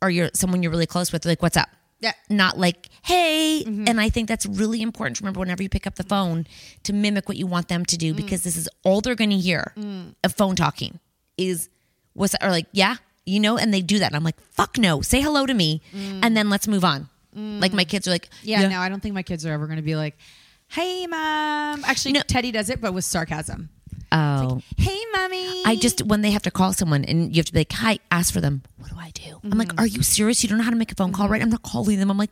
or 0.00 0.08
you're 0.08 0.30
someone 0.32 0.62
you're 0.62 0.72
really 0.72 0.86
close 0.86 1.12
with, 1.12 1.26
like, 1.26 1.42
what's 1.42 1.58
up? 1.58 1.68
Yeah. 2.00 2.12
Not 2.30 2.56
like, 2.56 2.88
hey. 3.04 3.62
Mm-hmm. 3.66 3.88
And 3.88 4.00
I 4.00 4.08
think 4.08 4.26
that's 4.26 4.46
really 4.46 4.80
important 4.80 5.18
to 5.18 5.22
remember 5.22 5.40
whenever 5.40 5.62
you 5.62 5.68
pick 5.68 5.86
up 5.86 5.96
the 5.96 6.04
phone 6.04 6.46
to 6.84 6.94
mimic 6.94 7.28
what 7.28 7.36
you 7.36 7.46
want 7.46 7.68
them 7.68 7.84
to 7.84 7.98
do 7.98 8.14
mm. 8.14 8.16
because 8.16 8.42
this 8.42 8.56
is 8.56 8.70
all 8.84 9.02
they're 9.02 9.14
going 9.14 9.30
to 9.30 9.36
hear 9.36 9.74
mm. 9.76 10.14
of 10.24 10.32
phone 10.34 10.56
talking 10.56 10.98
is 11.38 11.70
what's 12.12 12.34
or 12.42 12.50
like, 12.50 12.66
yeah, 12.72 12.96
you 13.24 13.40
know, 13.40 13.56
and 13.56 13.72
they 13.72 13.80
do 13.80 14.00
that. 14.00 14.08
And 14.08 14.16
I'm 14.16 14.24
like, 14.24 14.40
fuck 14.50 14.76
no, 14.76 15.00
say 15.00 15.22
hello 15.22 15.46
to 15.46 15.54
me 15.54 15.80
and 15.94 16.36
then 16.36 16.50
let's 16.50 16.68
move 16.68 16.84
on. 16.84 17.08
Like 17.34 17.72
my 17.72 17.84
kids 17.84 18.08
are 18.08 18.10
like, 18.10 18.28
yeah, 18.42 18.66
no 18.66 18.80
i 18.80 18.88
don't 18.88 19.00
think 19.00 19.14
my 19.14 19.22
kids 19.22 19.46
are 19.46 19.52
ever 19.52 19.66
going 19.66 19.76
to 19.76 19.82
be 19.82 19.94
like 19.94 20.16
hey 20.66 21.06
mom 21.06 21.84
actually 21.84 22.12
no. 22.12 22.20
teddy 22.26 22.50
does 22.50 22.68
it 22.68 22.80
but 22.80 22.92
with 22.92 23.04
sarcasm 23.04 23.70
Oh. 24.10 24.62
Hey, 24.76 24.98
mommy. 25.12 25.62
I 25.66 25.76
just 25.76 26.02
when 26.06 26.22
they 26.22 26.30
have 26.30 26.42
to 26.42 26.50
call 26.50 26.72
someone 26.72 27.04
and 27.04 27.34
you 27.34 27.40
have 27.40 27.46
to 27.46 27.52
be 27.52 27.60
like, 27.60 27.72
"Hi, 27.72 27.98
ask 28.10 28.32
for 28.32 28.40
them." 28.40 28.62
What 28.78 28.90
do 28.90 28.96
I 28.98 29.10
do? 29.10 29.38
I'm 29.44 29.58
like, 29.58 29.68
mm-hmm. 29.68 29.80
"Are 29.80 29.86
you 29.86 30.02
serious? 30.02 30.42
You 30.42 30.48
don't 30.48 30.58
know 30.58 30.64
how 30.64 30.70
to 30.70 30.76
make 30.76 30.90
a 30.90 30.94
phone 30.94 31.12
call, 31.12 31.24
mm-hmm. 31.26 31.32
right?" 31.34 31.42
I'm 31.42 31.50
not 31.50 31.62
calling 31.62 31.98
them. 31.98 32.10
I'm 32.10 32.16
like, 32.16 32.30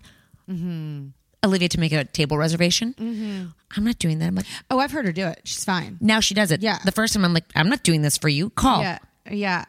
mm-hmm. 0.49 1.09
Olivia 1.45 1.69
to 1.69 1.81
make 1.81 1.93
a 1.93 2.05
table 2.05 2.39
reservation. 2.39 2.95
Mm-hmm. 2.99 3.47
I'm 3.77 3.85
not 3.85 3.99
doing 3.99 4.19
that. 4.21 4.27
I'm 4.27 4.35
like, 4.35 4.47
Oh, 4.71 4.79
I've 4.79 4.91
heard 4.93 5.07
her 5.07 5.13
do 5.13 5.27
it. 5.27 5.41
She's 5.45 5.65
fine. 5.65 5.99
now 6.01 6.21
she 6.21 6.35
does 6.35 6.51
it. 6.51 6.63
Yeah. 6.63 6.79
The 6.85 6.93
first 6.93 7.15
time 7.15 7.25
I'm 7.25 7.35
like, 7.35 7.45
I'm 7.55 7.69
not 7.69 7.83
doing 7.83 8.03
this 8.03 8.17
for 8.19 8.29
you. 8.29 8.51
Call. 8.51 8.81
Yeah. 8.83 8.99
Yeah. 9.31 9.65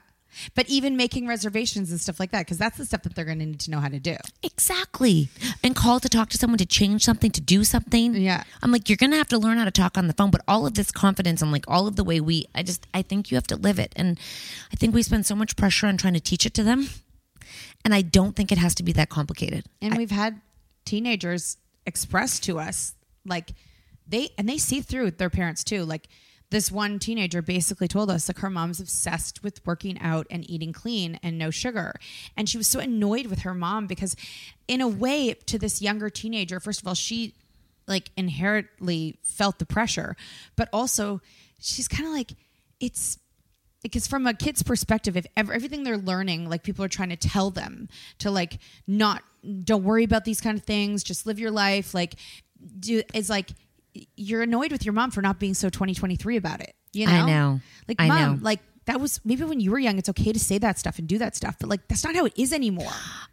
But 0.53 0.69
even 0.69 0.95
making 0.95 1.25
reservations 1.27 1.89
and 1.89 1.99
stuff 1.99 2.19
like 2.19 2.29
that, 2.29 2.41
because 2.45 2.59
that's 2.59 2.77
the 2.77 2.85
stuff 2.85 3.01
that 3.03 3.15
they're 3.15 3.25
going 3.25 3.39
to 3.39 3.45
need 3.45 3.59
to 3.61 3.71
know 3.71 3.79
how 3.79 3.87
to 3.87 3.99
do. 3.99 4.15
Exactly. 4.43 5.29
And 5.63 5.75
call 5.75 5.99
to 5.99 6.07
talk 6.09 6.29
to 6.29 6.37
someone 6.37 6.59
to 6.59 6.65
change 6.65 7.03
something, 7.03 7.31
to 7.31 7.41
do 7.41 7.63
something. 7.63 8.13
Yeah. 8.15 8.43
I'm 8.61 8.71
like, 8.71 8.87
you're 8.87 8.97
going 8.97 9.09
to 9.11 9.17
have 9.17 9.29
to 9.29 9.37
learn 9.39 9.57
how 9.57 9.65
to 9.65 9.71
talk 9.71 9.97
on 9.97 10.05
the 10.07 10.13
phone, 10.13 10.29
but 10.29 10.41
all 10.47 10.67
of 10.67 10.75
this 10.75 10.91
confidence 10.91 11.41
and 11.41 11.51
like 11.51 11.65
all 11.67 11.87
of 11.87 11.95
the 11.95 12.03
way 12.03 12.19
we, 12.19 12.45
I 12.53 12.61
just, 12.61 12.85
I 12.93 13.01
think 13.01 13.31
you 13.31 13.35
have 13.35 13.47
to 13.47 13.55
live 13.55 13.79
it. 13.79 13.93
And 13.95 14.19
I 14.71 14.75
think 14.75 14.93
we 14.93 15.01
spend 15.01 15.25
so 15.25 15.35
much 15.35 15.55
pressure 15.55 15.87
on 15.87 15.97
trying 15.97 16.13
to 16.13 16.19
teach 16.19 16.45
it 16.45 16.53
to 16.55 16.63
them. 16.63 16.87
And 17.83 17.93
I 17.95 18.01
don't 18.01 18.35
think 18.35 18.51
it 18.51 18.57
has 18.59 18.75
to 18.75 18.83
be 18.83 18.91
that 18.93 19.09
complicated. 19.09 19.65
And 19.81 19.97
we've 19.97 20.11
had 20.11 20.39
teenagers 20.87 21.57
express 21.85 22.39
to 22.39 22.59
us 22.59 22.95
like 23.25 23.51
they 24.07 24.29
and 24.37 24.47
they 24.47 24.57
see 24.57 24.81
through 24.81 25.11
their 25.11 25.29
parents 25.29 25.63
too. 25.63 25.83
Like 25.83 26.07
this 26.49 26.71
one 26.71 26.97
teenager 26.97 27.41
basically 27.41 27.87
told 27.87 28.09
us 28.09 28.29
like 28.29 28.39
her 28.39 28.49
mom's 28.49 28.79
obsessed 28.79 29.43
with 29.43 29.65
working 29.65 29.99
out 29.99 30.25
and 30.31 30.49
eating 30.49 30.71
clean 30.71 31.19
and 31.21 31.37
no 31.37 31.51
sugar. 31.51 31.93
And 32.37 32.47
she 32.47 32.57
was 32.57 32.67
so 32.67 32.79
annoyed 32.79 33.27
with 33.27 33.39
her 33.39 33.53
mom 33.53 33.85
because 33.85 34.15
in 34.67 34.79
a 34.79 34.87
way 34.87 35.33
to 35.33 35.59
this 35.59 35.81
younger 35.81 36.09
teenager, 36.09 36.59
first 36.59 36.81
of 36.81 36.87
all, 36.87 36.93
she 36.93 37.33
like 37.85 38.11
inherently 38.15 39.17
felt 39.23 39.59
the 39.59 39.65
pressure, 39.65 40.15
but 40.55 40.69
also 40.71 41.21
she's 41.59 41.87
kind 41.87 42.07
of 42.07 42.13
like 42.13 42.31
it's 42.79 43.17
because 43.83 44.07
from 44.07 44.25
a 44.27 44.33
kid's 44.33 44.63
perspective 44.63 45.15
if 45.15 45.25
ever, 45.35 45.53
everything 45.53 45.83
they're 45.83 45.97
learning 45.97 46.49
like 46.49 46.63
people 46.63 46.83
are 46.83 46.89
trying 46.89 47.09
to 47.09 47.15
tell 47.15 47.51
them 47.51 47.87
to 48.19 48.31
like 48.31 48.59
not 48.85 49.23
don't 49.63 49.83
worry 49.83 50.03
about 50.03 50.25
these 50.25 50.41
kind 50.41 50.57
of 50.57 50.63
things 50.63 51.03
just 51.03 51.25
live 51.25 51.39
your 51.39 51.51
life 51.51 51.93
like 51.93 52.15
do 52.79 53.01
is 53.13 53.29
like 53.29 53.51
you're 54.15 54.41
annoyed 54.41 54.71
with 54.71 54.85
your 54.85 54.93
mom 54.93 55.11
for 55.11 55.21
not 55.21 55.39
being 55.39 55.53
so 55.53 55.69
2023 55.69 56.37
about 56.37 56.61
it 56.61 56.75
you 56.93 57.05
know 57.05 57.11
I 57.11 57.25
know. 57.25 57.61
like 57.87 57.97
I 57.99 58.07
mom 58.07 58.37
know. 58.37 58.39
like 58.41 58.59
that 58.85 59.01
was 59.01 59.19
maybe 59.25 59.43
when 59.43 59.59
you 59.59 59.71
were 59.71 59.79
young 59.79 59.97
it's 59.97 60.09
okay 60.09 60.31
to 60.31 60.39
say 60.39 60.57
that 60.59 60.79
stuff 60.79 60.99
and 60.99 61.07
do 61.07 61.17
that 61.17 61.35
stuff 61.35 61.55
but 61.59 61.69
like 61.69 61.87
that's 61.87 62.03
not 62.03 62.15
how 62.15 62.25
it 62.25 62.33
is 62.37 62.53
anymore 62.53 62.91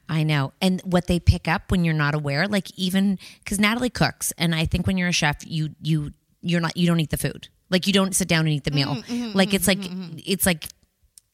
I 0.09 0.23
know. 0.23 0.53
And 0.61 0.81
what 0.83 1.07
they 1.07 1.19
pick 1.19 1.49
up 1.49 1.71
when 1.71 1.85
you're 1.85 1.95
not 1.95 2.15
aware, 2.15 2.47
like 2.47 2.69
even 2.77 3.19
because 3.43 3.59
Natalie 3.59 3.91
cooks, 3.91 4.33
and 4.37 4.55
I 4.55 4.67
think 4.67 4.87
when 4.87 4.99
you're 4.99 5.09
a 5.09 5.13
chef, 5.13 5.39
you 5.47 5.71
you 5.83 6.13
you're 6.43 6.61
not 6.61 6.77
you 6.77 6.87
don't 6.87 7.01
eat 7.01 7.11
the 7.11 7.17
food. 7.17 7.49
Like 7.71 7.87
you 7.87 7.93
don't 7.93 8.15
sit 8.15 8.29
down 8.29 8.41
and 8.41 8.51
eat 8.51 8.65
the 8.65 8.71
mm-hmm, 8.71 8.95
meal. 8.95 9.03
Mm-hmm, 9.03 9.37
like 9.37 9.55
it's 9.55 9.67
mm-hmm, 9.67 9.81
like 9.83 9.91
mm-hmm, 9.91 10.19
it's 10.27 10.47
like 10.47 10.65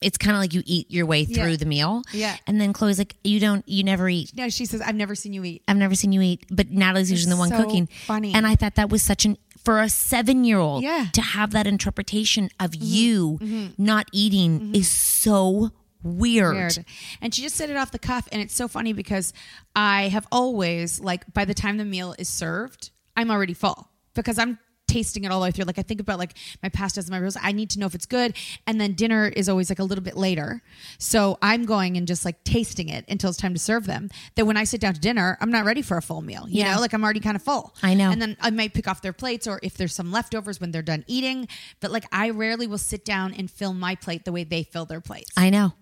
it's 0.01 0.17
kind 0.17 0.35
of 0.35 0.41
like 0.41 0.55
you 0.55 0.63
eat 0.65 0.91
your 0.91 1.05
way 1.05 1.27
through 1.27 1.51
Yeah. 1.51 1.57
the 1.57 1.67
meal. 1.67 2.03
Yeah. 2.13 2.37
And 2.47 2.59
then 2.59 2.73
Chloe's 2.73 2.97
like, 2.99 3.17
you 3.23 3.39
don't 3.39 3.69
you 3.69 3.85
never 3.85 4.09
eat. 4.09 4.33
no 4.35 4.49
she 4.49 4.65
says 4.65 4.81
i've 4.81 4.95
never 4.95 5.15
seen 5.15 5.33
you 5.35 5.45
eat 5.45 5.63
I've 5.69 5.77
never 5.77 5.95
seen 5.95 6.13
you 6.13 6.21
eat, 6.23 6.47
but 6.51 6.71
Natalie's 6.71 7.11
usually 7.11 7.33
the 7.33 7.39
one 7.39 7.51
so 7.51 7.63
cooking. 7.63 7.89
funny. 8.07 8.33
And 8.35 8.47
I 8.47 8.57
thought 8.57 8.77
that 8.77 8.89
was 8.89 9.03
such 9.03 9.25
an 9.27 9.37
for 9.63 9.81
a 9.83 9.91
seven 9.91 10.45
year 10.45 10.59
old 10.59 10.83
Yeah. 10.83 11.01
Mm-hmm. 11.01 11.11
to 11.11 11.21
have 11.21 11.51
that 11.51 11.67
interpretation 11.67 12.49
of 12.59 12.75
you 12.75 13.39
not 13.77 14.09
eating 14.13 14.75
is 14.75 14.89
so 14.89 15.71
weird. 16.03 16.55
Weird. 16.55 16.85
And 17.21 17.35
she 17.35 17.43
just 17.43 17.57
said 17.57 17.69
it 17.69 17.77
off 17.77 17.91
the 17.91 17.99
cuff. 17.99 18.27
And 18.33 18.41
it's 18.41 18.55
so 18.55 18.69
funny 18.69 18.95
because 18.95 19.35
I 19.77 20.09
have 20.09 20.27
always, 20.33 20.99
like, 20.99 21.31
by 21.35 21.45
the 21.45 21.53
time 21.53 21.77
the 21.77 21.85
meal 21.85 22.15
is 22.19 22.27
served, 22.27 22.91
I'm 23.17 23.31
already 23.31 23.53
full 23.53 23.91
because 24.15 24.39
I'm 24.39 24.59
tasting 24.91 25.25
it 25.25 25.31
all 25.33 25.41
the 25.41 25.45
way 25.45 25.51
through. 25.51 25.65
Like, 25.65 25.79
I 25.79 25.83
think 25.83 26.01
about 26.01 26.19
like 26.19 26.35
my 26.63 26.69
pastas 26.69 26.99
and 27.05 27.11
my 27.11 27.21
rolls. 27.21 27.37
I 27.41 27.53
need 27.53 27.71
to 27.71 27.79
know 27.79 27.87
if 27.87 27.95
it's 27.95 28.07
good. 28.07 28.37
And 28.67 28.81
then 28.81 28.93
dinner 28.95 29.29
is 29.29 29.49
always 29.49 29.71
like 29.71 29.79
a 29.79 29.85
little 29.85 30.03
bit 30.05 30.17
later. 30.17 30.63
So 30.99 31.39
I'm 31.41 31.65
going 31.65 31.97
and 31.97 32.07
just 32.07 32.25
like 32.25 32.43
tasting 32.45 32.89
it 32.89 33.05
until 33.09 33.31
it's 33.31 33.39
time 33.39 33.55
to 33.55 33.61
serve 33.61 33.87
them. 33.87 34.11
Then 34.35 34.47
when 34.47 34.57
I 34.57 34.65
sit 34.65 34.81
down 34.81 34.95
to 34.95 35.01
dinner, 35.01 35.39
I'm 35.41 35.51
not 35.51 35.65
ready 35.65 35.83
for 35.83 35.97
a 35.97 36.03
full 36.03 36.23
meal. 36.23 36.47
You 36.49 36.59
Yeah. 36.65 36.75
know, 36.75 36.81
like 36.81 36.93
I'm 36.93 37.05
already 37.05 37.21
kind 37.21 37.37
of 37.37 37.43
full. 37.43 37.75
I 37.83 37.95
know. 37.95 38.11
And 38.11 38.21
then 38.21 38.37
I 38.41 38.51
might 38.51 38.75
pick 38.75 38.89
off 38.89 39.01
their 39.03 39.13
plates 39.13 39.47
or 39.47 39.61
if 39.63 39.77
there's 39.77 39.95
some 39.95 40.11
leftovers 40.13 40.61
when 40.61 40.71
they're 40.73 40.83
done 40.83 41.05
eating. 41.07 41.49
But 41.81 41.91
like, 41.93 42.05
I 42.13 42.31
rarely 42.31 42.67
will 42.67 42.79
sit 42.79 43.05
down 43.05 43.33
and 43.35 43.51
fill 43.51 43.73
my 43.75 43.95
plate 43.95 44.25
the 44.25 44.33
way 44.33 44.45
they 44.45 44.63
fill 44.65 44.87
their 44.87 45.01
plates. 45.01 45.31
I 45.37 45.51
know. 45.51 45.73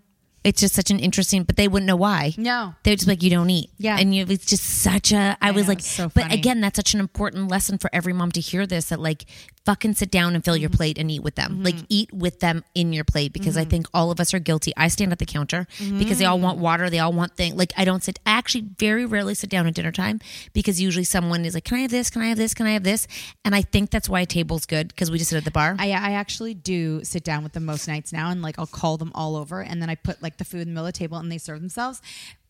It's 0.45 0.61
just 0.61 0.75
such 0.75 0.91
an 0.91 0.99
interesting, 0.99 1.43
but 1.43 1.57
they 1.57 1.69
wouldn't 1.69 1.87
know 1.87 1.97
why. 1.97 2.33
No. 2.39 2.75
they're 2.85 2.95
just 2.97 3.09
like, 3.09 3.23
you 3.23 3.31
don't 3.31 3.51
eat. 3.51 3.71
Yeah. 3.79 3.97
And 3.99 4.15
you, 4.15 4.25
it's 4.29 4.47
just 4.47 4.65
such 4.65 5.13
a, 5.13 5.37
I, 5.43 5.51
was 5.51 5.65
know, 5.65 5.69
like, 5.71 5.81
so 5.81 6.09
but 6.15 6.33
again, 6.33 6.61
that's 6.61 6.77
such 6.77 6.95
an 6.95 7.01
important 7.01 7.49
lesson 7.51 7.77
for 7.79 7.91
every 7.93 8.13
mom 8.13 8.31
to 8.33 8.41
hear 8.41 8.67
this 8.67 8.87
that 8.91 9.01
like, 9.01 9.25
fucking 9.67 9.93
sit 9.95 10.11
down 10.11 10.35
and 10.35 10.43
fill 10.43 10.57
your 10.57 10.71
Mm-hmm. 10.71 10.77
plate 10.77 10.99
and 10.99 11.11
eat 11.11 11.23
with 11.23 11.35
them. 11.35 11.63
Like, 11.63 11.75
eat 11.91 12.11
with 12.13 12.41
them 12.41 12.65
in 12.75 12.95
your 12.95 13.05
plate 13.05 13.35
because 13.35 13.59
I 13.59 13.65
think 13.67 13.87
all 13.93 14.11
of 14.11 14.19
us 14.21 14.33
are 14.33 14.39
guilty. 14.39 14.73
I 14.79 14.89
stand 14.89 15.13
at 15.13 15.19
the 15.19 15.27
counter 15.27 15.67
because 15.99 16.19
they 16.19 16.25
all 16.25 16.39
Mm. 16.39 16.43
want 16.43 16.59
water. 16.59 16.89
They 16.89 17.01
all 17.01 17.13
want 17.13 17.37
things. 17.37 17.55
Like, 17.55 17.73
I 17.77 17.85
don't 17.85 18.03
sit, 18.03 18.19
I 18.25 18.31
actually 18.31 18.65
very 18.79 19.05
rarely 19.05 19.35
sit 19.35 19.51
down 19.51 19.67
at 19.67 19.75
dinner 19.75 19.93
time 19.93 20.21
because 20.55 20.81
usually 20.81 21.05
someone 21.05 21.45
is 21.45 21.53
like, 21.53 21.65
can 21.65 21.77
I 21.77 21.81
have 21.83 21.91
this? 21.91 22.09
Can 22.09 22.23
I 22.23 22.29
have 22.29 22.39
this? 22.39 22.55
Can 22.55 22.67
I 22.67 22.71
have 22.73 22.83
this? 22.85 23.07
And 23.45 23.55
I 23.55 23.61
think 23.61 23.91
that's 23.91 24.09
why 24.09 24.21
a 24.23 24.27
table's 24.27 24.65
good 24.65 24.89
because 24.89 25.11
we 25.11 25.19
just 25.19 25.29
sit 25.31 25.37
at 25.37 25.45
the 25.45 25.51
bar. 25.51 25.77
I, 25.79 25.89
I 25.91 26.13
actually 26.13 26.55
do 26.55 27.05
sit 27.05 27.23
down 27.25 27.43
with 27.43 27.53
them 27.53 27.67
most 27.67 27.89
nights 27.89 28.11
now 28.13 28.31
and 28.31 28.41
like 28.41 28.59
I'll 28.59 28.67
call 28.67 28.97
them 28.97 29.13
all 29.15 29.37
over 29.37 29.61
and 29.63 29.83
then 29.83 29.91
I 29.91 29.97
put 29.97 30.23
like 30.23 30.28
the 30.37 30.45
food 30.45 30.61
in 30.61 30.69
the 30.69 30.75
middle 30.75 30.87
of 30.87 30.93
the 30.93 30.99
table 30.99 31.17
and 31.17 31.33
they 31.33 31.39
serve 31.39 31.61
themselves. 31.61 32.03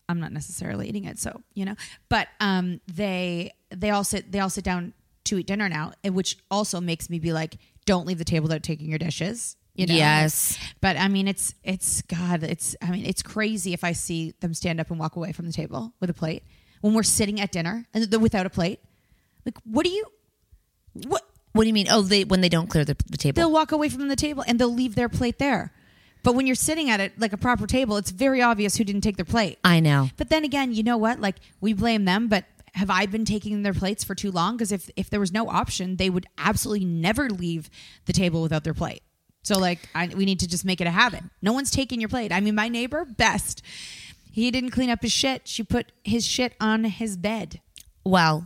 I'm 0.08 0.20
not 0.20 0.32
necessarily 0.32 0.88
eating 0.88 1.04
it, 1.04 1.18
so 1.18 1.42
you 1.54 1.64
know. 1.64 1.76
But 2.08 2.28
um 2.40 2.80
they 2.92 3.52
they 3.70 3.90
all 3.90 4.04
sit 4.04 4.32
they 4.32 4.40
all 4.40 4.50
sit 4.50 4.64
down 4.64 4.94
to 5.24 5.38
eat 5.38 5.46
dinner 5.46 5.68
now, 5.68 5.92
which 6.04 6.38
also 6.50 6.80
makes 6.80 7.10
me 7.10 7.18
be 7.18 7.32
like, 7.32 7.56
don't 7.84 8.06
leave 8.06 8.18
the 8.18 8.24
table 8.24 8.44
without 8.44 8.62
taking 8.62 8.88
your 8.88 8.98
dishes. 8.98 9.56
You 9.74 9.86
know? 9.86 9.94
Yes. 9.94 10.58
But 10.80 10.96
I 10.96 11.08
mean 11.08 11.28
it's 11.28 11.54
it's 11.62 12.02
God, 12.02 12.42
it's 12.42 12.74
I 12.82 12.90
mean, 12.90 13.04
it's 13.04 13.22
crazy 13.22 13.74
if 13.74 13.84
I 13.84 13.92
see 13.92 14.34
them 14.40 14.54
stand 14.54 14.80
up 14.80 14.90
and 14.90 14.98
walk 14.98 15.16
away 15.16 15.32
from 15.32 15.46
the 15.46 15.52
table 15.52 15.92
with 16.00 16.10
a 16.10 16.14
plate 16.14 16.42
when 16.80 16.94
we're 16.94 17.02
sitting 17.02 17.40
at 17.40 17.52
dinner 17.52 17.86
and 17.94 18.20
without 18.20 18.46
a 18.46 18.50
plate. 18.50 18.80
Like, 19.44 19.56
what 19.64 19.84
do 19.84 19.90
you 19.90 20.04
what 21.06 21.22
what 21.52 21.64
do 21.64 21.68
you 21.68 21.74
mean? 21.74 21.88
Oh, 21.90 22.02
they, 22.02 22.24
when 22.24 22.40
they 22.40 22.48
don't 22.48 22.68
clear 22.68 22.84
the, 22.84 22.96
the 23.10 23.16
table. 23.16 23.34
they'll 23.34 23.50
walk 23.50 23.72
away 23.72 23.88
from 23.88 24.08
the 24.08 24.16
table 24.16 24.44
and 24.46 24.58
they'll 24.58 24.72
leave 24.72 24.94
their 24.94 25.08
plate 25.08 25.38
there. 25.38 25.72
But 26.22 26.34
when 26.34 26.46
you're 26.46 26.56
sitting 26.56 26.90
at 26.90 27.00
it 27.00 27.18
like 27.18 27.32
a 27.32 27.36
proper 27.36 27.66
table, 27.66 27.96
it's 27.96 28.10
very 28.10 28.42
obvious 28.42 28.76
who 28.76 28.84
didn't 28.84 29.02
take 29.02 29.16
their 29.16 29.24
plate. 29.24 29.58
I 29.64 29.80
know. 29.80 30.10
But 30.16 30.30
then 30.30 30.44
again, 30.44 30.72
you 30.72 30.82
know 30.82 30.96
what? 30.96 31.20
Like 31.20 31.36
we 31.60 31.72
blame 31.72 32.04
them, 32.04 32.28
but 32.28 32.44
have 32.74 32.90
I 32.90 33.06
been 33.06 33.24
taking 33.24 33.62
their 33.62 33.74
plates 33.74 34.04
for 34.04 34.14
too 34.14 34.30
long? 34.30 34.56
Because 34.56 34.72
if 34.72 34.90
if 34.96 35.10
there 35.10 35.20
was 35.20 35.32
no 35.32 35.48
option, 35.48 35.96
they 35.96 36.10
would 36.10 36.26
absolutely 36.36 36.84
never 36.84 37.28
leave 37.28 37.70
the 38.06 38.12
table 38.12 38.42
without 38.42 38.64
their 38.64 38.74
plate. 38.74 39.02
So 39.42 39.58
like, 39.58 39.88
I, 39.94 40.08
we 40.08 40.24
need 40.24 40.40
to 40.40 40.48
just 40.48 40.64
make 40.64 40.80
it 40.80 40.86
a 40.86 40.90
habit. 40.90 41.22
No 41.40 41.52
one's 41.52 41.70
taking 41.70 42.00
your 42.00 42.08
plate. 42.08 42.32
I 42.32 42.40
mean, 42.40 42.54
my 42.54 42.68
neighbor, 42.68 43.04
best. 43.04 43.62
He 44.30 44.50
didn't 44.50 44.70
clean 44.70 44.90
up 44.90 45.02
his 45.02 45.12
shit. 45.12 45.48
She 45.48 45.62
put 45.62 45.90
his 46.04 46.26
shit 46.26 46.54
on 46.60 46.84
his 46.84 47.16
bed. 47.16 47.60
Well, 48.04 48.44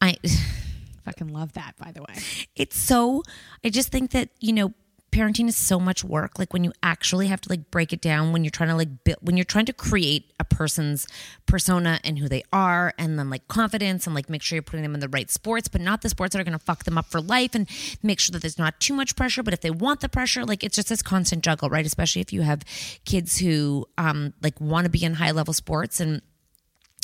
I. 0.00 0.16
Fucking 1.04 1.28
love 1.28 1.54
that, 1.54 1.74
by 1.78 1.90
the 1.92 2.02
way. 2.02 2.14
it's 2.54 2.76
so 2.76 3.22
i 3.64 3.70
just 3.70 3.88
think 3.88 4.10
that 4.10 4.28
you 4.40 4.52
know 4.52 4.74
parenting 5.10 5.48
is 5.48 5.56
so 5.56 5.80
much 5.80 6.04
work 6.04 6.38
like 6.38 6.52
when 6.52 6.64
you 6.64 6.72
actually 6.82 7.28
have 7.28 7.40
to 7.40 7.48
like 7.48 7.70
break 7.70 7.92
it 7.92 8.00
down 8.00 8.32
when 8.32 8.44
you're 8.44 8.50
trying 8.50 8.68
to 8.68 8.76
like 8.76 9.04
build 9.04 9.16
when 9.20 9.36
you're 9.36 9.44
trying 9.44 9.64
to 9.64 9.72
create 9.72 10.32
a 10.38 10.44
person's 10.44 11.06
persona 11.46 11.98
and 12.04 12.18
who 12.18 12.28
they 12.28 12.42
are 12.52 12.92
and 12.98 13.18
then 13.18 13.30
like 13.30 13.46
confidence 13.48 14.06
and 14.06 14.14
like 14.14 14.28
make 14.28 14.42
sure 14.42 14.56
you're 14.56 14.62
putting 14.62 14.82
them 14.82 14.94
in 14.94 15.00
the 15.00 15.08
right 15.08 15.30
sports 15.30 15.68
but 15.68 15.80
not 15.80 16.02
the 16.02 16.08
sports 16.08 16.32
that 16.32 16.40
are 16.40 16.44
going 16.44 16.58
to 16.58 16.64
fuck 16.64 16.84
them 16.84 16.98
up 16.98 17.06
for 17.06 17.20
life 17.20 17.54
and 17.54 17.68
make 18.02 18.20
sure 18.20 18.32
that 18.32 18.42
there's 18.42 18.58
not 18.58 18.78
too 18.80 18.94
much 18.94 19.16
pressure 19.16 19.42
but 19.42 19.54
if 19.54 19.60
they 19.60 19.70
want 19.70 20.00
the 20.00 20.08
pressure 20.08 20.44
like 20.44 20.62
it's 20.62 20.76
just 20.76 20.88
this 20.88 21.02
constant 21.02 21.42
juggle 21.42 21.70
right? 21.70 21.86
Especially 21.86 22.20
if 22.20 22.32
you 22.32 22.42
have 22.42 22.62
kids 23.04 23.38
who 23.38 23.86
um 23.96 24.34
like 24.42 24.60
want 24.60 24.84
to 24.84 24.90
be 24.90 25.04
in 25.04 25.14
high 25.14 25.30
level 25.30 25.54
sports 25.54 26.00
and 26.00 26.20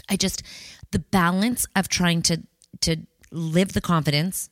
I 0.09 0.17
just 0.17 0.43
the 0.91 0.99
balance 0.99 1.67
of 1.75 1.89
trying 1.89 2.23
to 2.23 2.43
to 2.83 2.97
live 3.31 3.73
the 3.73 3.81
confidence, 3.81 4.51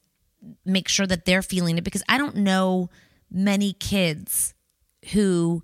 make 0.64 0.88
sure 0.88 1.06
that 1.06 1.24
they're 1.24 1.42
feeling 1.42 1.78
it 1.78 1.84
because 1.84 2.02
I 2.08 2.18
don't 2.18 2.36
know 2.36 2.90
many 3.32 3.72
kids 3.74 4.54
who 5.12 5.62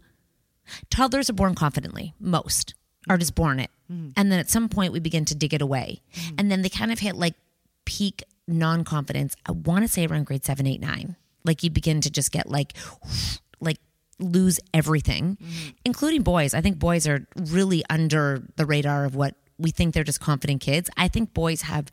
toddlers 0.90 1.30
are 1.30 1.34
born 1.34 1.54
confidently. 1.54 2.14
Most 2.18 2.74
are 3.08 3.18
just 3.18 3.34
born 3.34 3.60
it. 3.60 3.70
Mm-hmm. 3.90 4.10
And 4.16 4.32
then 4.32 4.38
at 4.38 4.50
some 4.50 4.68
point 4.68 4.92
we 4.92 5.00
begin 5.00 5.24
to 5.26 5.34
dig 5.34 5.54
it 5.54 5.62
away. 5.62 6.02
Mm-hmm. 6.14 6.34
And 6.38 6.50
then 6.50 6.62
they 6.62 6.68
kind 6.68 6.92
of 6.92 6.98
hit 6.98 7.16
like 7.16 7.34
peak 7.84 8.22
non-confidence. 8.46 9.34
I 9.46 9.52
want 9.52 9.84
to 9.84 9.88
say 9.88 10.06
around 10.06 10.26
grade 10.26 10.44
7, 10.44 10.66
8, 10.66 10.80
9. 10.80 11.16
Like 11.44 11.62
you 11.62 11.70
begin 11.70 12.00
to 12.02 12.10
just 12.10 12.32
get 12.32 12.48
like 12.48 12.74
like 13.60 13.78
lose 14.18 14.60
everything, 14.74 15.38
mm-hmm. 15.42 15.68
including 15.84 16.22
boys. 16.22 16.54
I 16.54 16.60
think 16.60 16.78
boys 16.78 17.06
are 17.06 17.26
really 17.36 17.84
under 17.88 18.42
the 18.56 18.66
radar 18.66 19.04
of 19.04 19.14
what 19.14 19.34
we 19.58 19.70
think 19.70 19.94
they're 19.94 20.04
just 20.04 20.20
confident 20.20 20.60
kids. 20.60 20.90
I 20.96 21.08
think 21.08 21.34
boys 21.34 21.62
have 21.62 21.90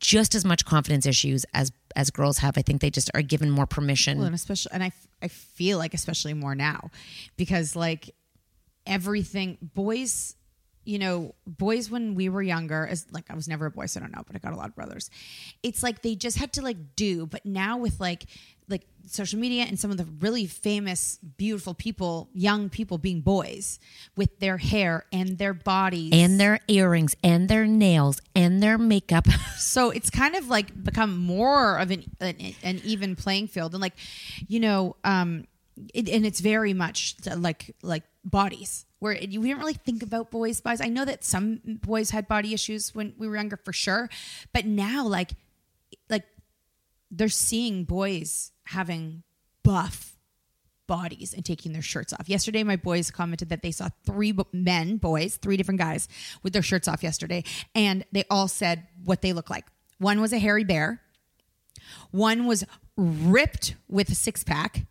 just 0.00 0.34
as 0.34 0.44
much 0.44 0.64
confidence 0.64 1.06
issues 1.06 1.44
as 1.54 1.72
as 1.96 2.10
girls 2.10 2.38
have. 2.38 2.56
I 2.56 2.62
think 2.62 2.80
they 2.80 2.90
just 2.90 3.10
are 3.14 3.22
given 3.22 3.50
more 3.50 3.66
permission. 3.66 4.18
Well, 4.18 4.26
and 4.26 4.34
especially, 4.34 4.72
and 4.72 4.82
I 4.82 4.92
I 5.22 5.28
feel 5.28 5.78
like 5.78 5.94
especially 5.94 6.34
more 6.34 6.54
now 6.54 6.90
because 7.36 7.74
like 7.74 8.14
everything, 8.86 9.58
boys, 9.74 10.36
you 10.84 10.98
know, 10.98 11.34
boys 11.46 11.90
when 11.90 12.14
we 12.14 12.28
were 12.28 12.42
younger, 12.42 12.86
as 12.86 13.06
like 13.10 13.24
I 13.30 13.34
was 13.34 13.48
never 13.48 13.66
a 13.66 13.70
boy, 13.70 13.86
so 13.86 14.00
I 14.00 14.02
don't 14.02 14.12
know, 14.12 14.22
but 14.26 14.36
I 14.36 14.38
got 14.38 14.52
a 14.52 14.56
lot 14.56 14.68
of 14.68 14.74
brothers. 14.74 15.10
It's 15.62 15.82
like 15.82 16.02
they 16.02 16.14
just 16.14 16.38
had 16.38 16.52
to 16.54 16.62
like 16.62 16.96
do, 16.96 17.26
but 17.26 17.44
now 17.44 17.78
with 17.78 18.00
like 18.00 18.26
like 18.68 18.86
social 19.06 19.38
media 19.38 19.64
and 19.64 19.78
some 19.78 19.90
of 19.90 19.96
the 19.96 20.04
really 20.20 20.46
famous, 20.46 21.18
beautiful 21.36 21.74
people, 21.74 22.28
young 22.32 22.68
people 22.68 22.98
being 22.98 23.20
boys 23.20 23.78
with 24.16 24.38
their 24.38 24.58
hair 24.58 25.06
and 25.12 25.38
their 25.38 25.54
bodies. 25.54 26.10
And 26.12 26.38
their 26.38 26.60
earrings 26.68 27.16
and 27.22 27.48
their 27.48 27.66
nails 27.66 28.20
and 28.34 28.62
their 28.62 28.78
makeup. 28.78 29.26
so 29.56 29.90
it's 29.90 30.10
kind 30.10 30.34
of 30.34 30.48
like 30.48 30.82
become 30.82 31.16
more 31.16 31.78
of 31.78 31.90
an 31.90 32.04
an, 32.20 32.54
an 32.62 32.80
even 32.84 33.16
playing 33.16 33.48
field. 33.48 33.74
And 33.74 33.80
like 33.80 33.94
you 34.46 34.60
know 34.60 34.96
um 35.04 35.44
it, 35.94 36.08
and 36.08 36.26
it's 36.26 36.40
very 36.40 36.74
much 36.74 37.16
like 37.36 37.74
like 37.82 38.02
bodies 38.24 38.84
where 38.98 39.12
it, 39.12 39.30
we 39.30 39.48
didn't 39.48 39.58
really 39.58 39.74
think 39.74 40.02
about 40.02 40.30
boys 40.30 40.60
bodies. 40.60 40.80
I 40.80 40.88
know 40.88 41.04
that 41.04 41.24
some 41.24 41.60
boys 41.64 42.10
had 42.10 42.28
body 42.28 42.52
issues 42.52 42.94
when 42.94 43.14
we 43.16 43.28
were 43.28 43.36
younger 43.36 43.56
for 43.56 43.72
sure. 43.72 44.08
But 44.52 44.66
now 44.66 45.06
like 45.06 45.18
like 45.18 45.32
they're 47.10 47.28
seeing 47.28 47.84
boys 47.84 48.52
having 48.64 49.22
buff 49.62 50.16
bodies 50.86 51.34
and 51.34 51.44
taking 51.44 51.72
their 51.72 51.82
shirts 51.82 52.12
off. 52.12 52.28
Yesterday, 52.28 52.64
my 52.64 52.76
boys 52.76 53.10
commented 53.10 53.50
that 53.50 53.62
they 53.62 53.70
saw 53.70 53.88
three 54.04 54.36
men, 54.52 54.96
boys, 54.96 55.36
three 55.36 55.56
different 55.56 55.78
guys 55.78 56.08
with 56.42 56.52
their 56.52 56.62
shirts 56.62 56.88
off 56.88 57.02
yesterday, 57.02 57.44
and 57.74 58.04
they 58.10 58.24
all 58.30 58.48
said 58.48 58.88
what 59.04 59.22
they 59.22 59.32
look 59.32 59.50
like. 59.50 59.66
One 59.98 60.20
was 60.20 60.32
a 60.32 60.38
hairy 60.38 60.64
bear, 60.64 61.02
one 62.10 62.46
was 62.46 62.64
ripped 62.96 63.76
with 63.88 64.08
a 64.08 64.14
six 64.14 64.42
pack, 64.42 64.86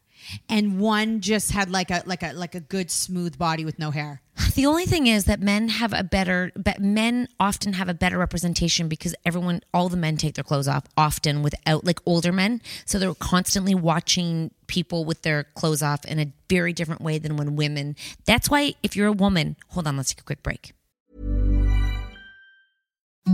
and 0.49 0.79
one 0.79 1.21
just 1.21 1.51
had 1.51 1.69
like 1.69 1.91
a 1.91 2.03
like 2.05 2.23
a 2.23 2.33
like 2.33 2.55
a 2.55 2.59
good 2.59 2.91
smooth 2.91 3.37
body 3.37 3.65
with 3.65 3.79
no 3.79 3.91
hair. 3.91 4.21
The 4.55 4.65
only 4.65 4.85
thing 4.85 5.07
is 5.07 5.25
that 5.25 5.39
men 5.39 5.67
have 5.67 5.93
a 5.93 6.03
better, 6.03 6.51
but 6.55 6.79
men 6.79 7.27
often 7.39 7.73
have 7.73 7.89
a 7.89 7.93
better 7.93 8.17
representation 8.17 8.87
because 8.87 9.15
everyone, 9.25 9.61
all 9.73 9.89
the 9.89 9.97
men 9.97 10.17
take 10.17 10.35
their 10.35 10.43
clothes 10.43 10.67
off 10.67 10.83
often 10.95 11.41
without, 11.41 11.85
like 11.85 11.99
older 12.05 12.31
men. 12.31 12.61
So 12.85 12.99
they're 12.99 13.13
constantly 13.15 13.73
watching 13.73 14.51
people 14.67 15.05
with 15.05 15.23
their 15.23 15.43
clothes 15.43 15.81
off 15.81 16.05
in 16.05 16.19
a 16.19 16.31
very 16.49 16.73
different 16.73 17.01
way 17.01 17.17
than 17.17 17.35
when 17.35 17.55
women. 17.55 17.95
That's 18.25 18.49
why 18.49 18.75
if 18.83 18.95
you're 18.95 19.07
a 19.07 19.13
woman, 19.13 19.57
hold 19.69 19.87
on, 19.87 19.97
let's 19.97 20.13
take 20.13 20.21
a 20.21 20.23
quick 20.23 20.43
break. 20.43 20.73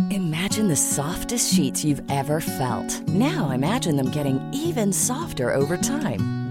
Imagine 0.10 0.70
the 0.70 0.76
softest 0.76 1.54
sheets 1.54 1.86
you've 1.86 2.02
ever 2.10 2.40
felt. 2.42 3.08
Now 3.10 3.52
imagine 3.52 3.96
them 3.96 4.10
getting 4.10 4.42
even 4.52 4.92
softer 4.92 5.54
over 5.54 5.78
time. 5.78 6.43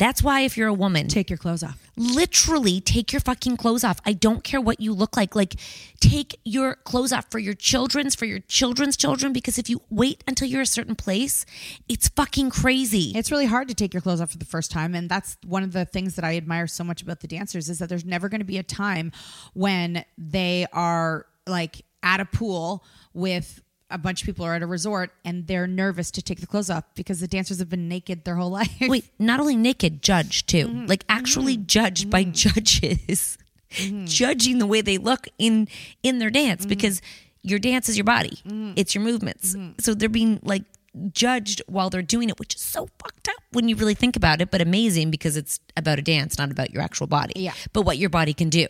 That's 0.00 0.22
why 0.22 0.40
if 0.40 0.56
you're 0.56 0.66
a 0.66 0.72
woman, 0.72 1.08
take 1.08 1.28
your 1.28 1.36
clothes 1.36 1.62
off. 1.62 1.90
Literally 1.94 2.80
take 2.80 3.12
your 3.12 3.20
fucking 3.20 3.58
clothes 3.58 3.84
off. 3.84 4.00
I 4.06 4.14
don't 4.14 4.42
care 4.42 4.58
what 4.58 4.80
you 4.80 4.94
look 4.94 5.14
like. 5.14 5.36
Like 5.36 5.56
take 6.00 6.40
your 6.42 6.76
clothes 6.76 7.12
off 7.12 7.30
for 7.30 7.38
your 7.38 7.52
children's, 7.52 8.14
for 8.14 8.24
your 8.24 8.38
children's 8.38 8.96
children 8.96 9.34
because 9.34 9.58
if 9.58 9.68
you 9.68 9.82
wait 9.90 10.24
until 10.26 10.48
you're 10.48 10.62
a 10.62 10.66
certain 10.66 10.94
place, 10.94 11.44
it's 11.86 12.08
fucking 12.08 12.48
crazy. 12.48 13.12
It's 13.14 13.30
really 13.30 13.44
hard 13.44 13.68
to 13.68 13.74
take 13.74 13.92
your 13.92 14.00
clothes 14.00 14.22
off 14.22 14.30
for 14.30 14.38
the 14.38 14.46
first 14.46 14.70
time 14.70 14.94
and 14.94 15.06
that's 15.06 15.36
one 15.44 15.62
of 15.62 15.72
the 15.72 15.84
things 15.84 16.16
that 16.16 16.24
I 16.24 16.38
admire 16.38 16.66
so 16.66 16.82
much 16.82 17.02
about 17.02 17.20
the 17.20 17.28
dancers 17.28 17.68
is 17.68 17.78
that 17.80 17.90
there's 17.90 18.06
never 18.06 18.30
going 18.30 18.40
to 18.40 18.46
be 18.46 18.56
a 18.56 18.62
time 18.62 19.12
when 19.52 20.06
they 20.16 20.66
are 20.72 21.26
like 21.46 21.84
at 22.02 22.20
a 22.20 22.24
pool 22.24 22.86
with 23.12 23.60
a 23.90 23.98
bunch 23.98 24.22
of 24.22 24.26
people 24.26 24.44
are 24.44 24.54
at 24.54 24.62
a 24.62 24.66
resort 24.66 25.12
and 25.24 25.46
they're 25.46 25.66
nervous 25.66 26.10
to 26.12 26.22
take 26.22 26.40
the 26.40 26.46
clothes 26.46 26.70
off 26.70 26.84
because 26.94 27.20
the 27.20 27.28
dancers 27.28 27.58
have 27.58 27.68
been 27.68 27.88
naked 27.88 28.24
their 28.24 28.36
whole 28.36 28.50
life. 28.60 28.70
Wait, 28.80 29.04
not 29.18 29.40
only 29.40 29.56
naked, 29.56 30.02
judged 30.02 30.48
too. 30.48 30.68
Mm-hmm. 30.68 30.86
Like 30.86 31.04
actually 31.08 31.56
mm-hmm. 31.56 31.66
judged 31.66 32.10
by 32.10 32.24
mm-hmm. 32.24 32.32
judges, 32.32 33.38
mm-hmm. 33.72 34.06
judging 34.06 34.58
the 34.58 34.66
way 34.66 34.80
they 34.80 34.98
look 34.98 35.28
in 35.38 35.68
in 36.02 36.18
their 36.18 36.30
dance 36.30 36.66
because 36.66 37.02
your 37.42 37.58
dance 37.58 37.88
is 37.88 37.96
your 37.96 38.04
body. 38.04 38.38
It's 38.76 38.94
your 38.94 39.02
movements. 39.02 39.56
So 39.78 39.94
they're 39.94 40.08
being 40.08 40.40
like 40.42 40.64
judged 41.12 41.62
while 41.66 41.88
they're 41.88 42.02
doing 42.02 42.28
it, 42.28 42.38
which 42.38 42.54
is 42.54 42.60
so 42.60 42.88
fucked 42.98 43.28
up 43.28 43.36
when 43.52 43.68
you 43.68 43.76
really 43.76 43.94
think 43.94 44.16
about 44.16 44.40
it, 44.40 44.50
but 44.50 44.60
amazing 44.60 45.10
because 45.10 45.36
it's 45.36 45.60
about 45.76 45.98
a 45.98 46.02
dance, 46.02 46.36
not 46.36 46.50
about 46.50 46.70
your 46.70 46.82
actual 46.82 47.06
body. 47.06 47.34
Yeah. 47.36 47.54
But 47.72 47.82
what 47.82 47.96
your 47.96 48.10
body 48.10 48.34
can 48.34 48.50
do. 48.50 48.66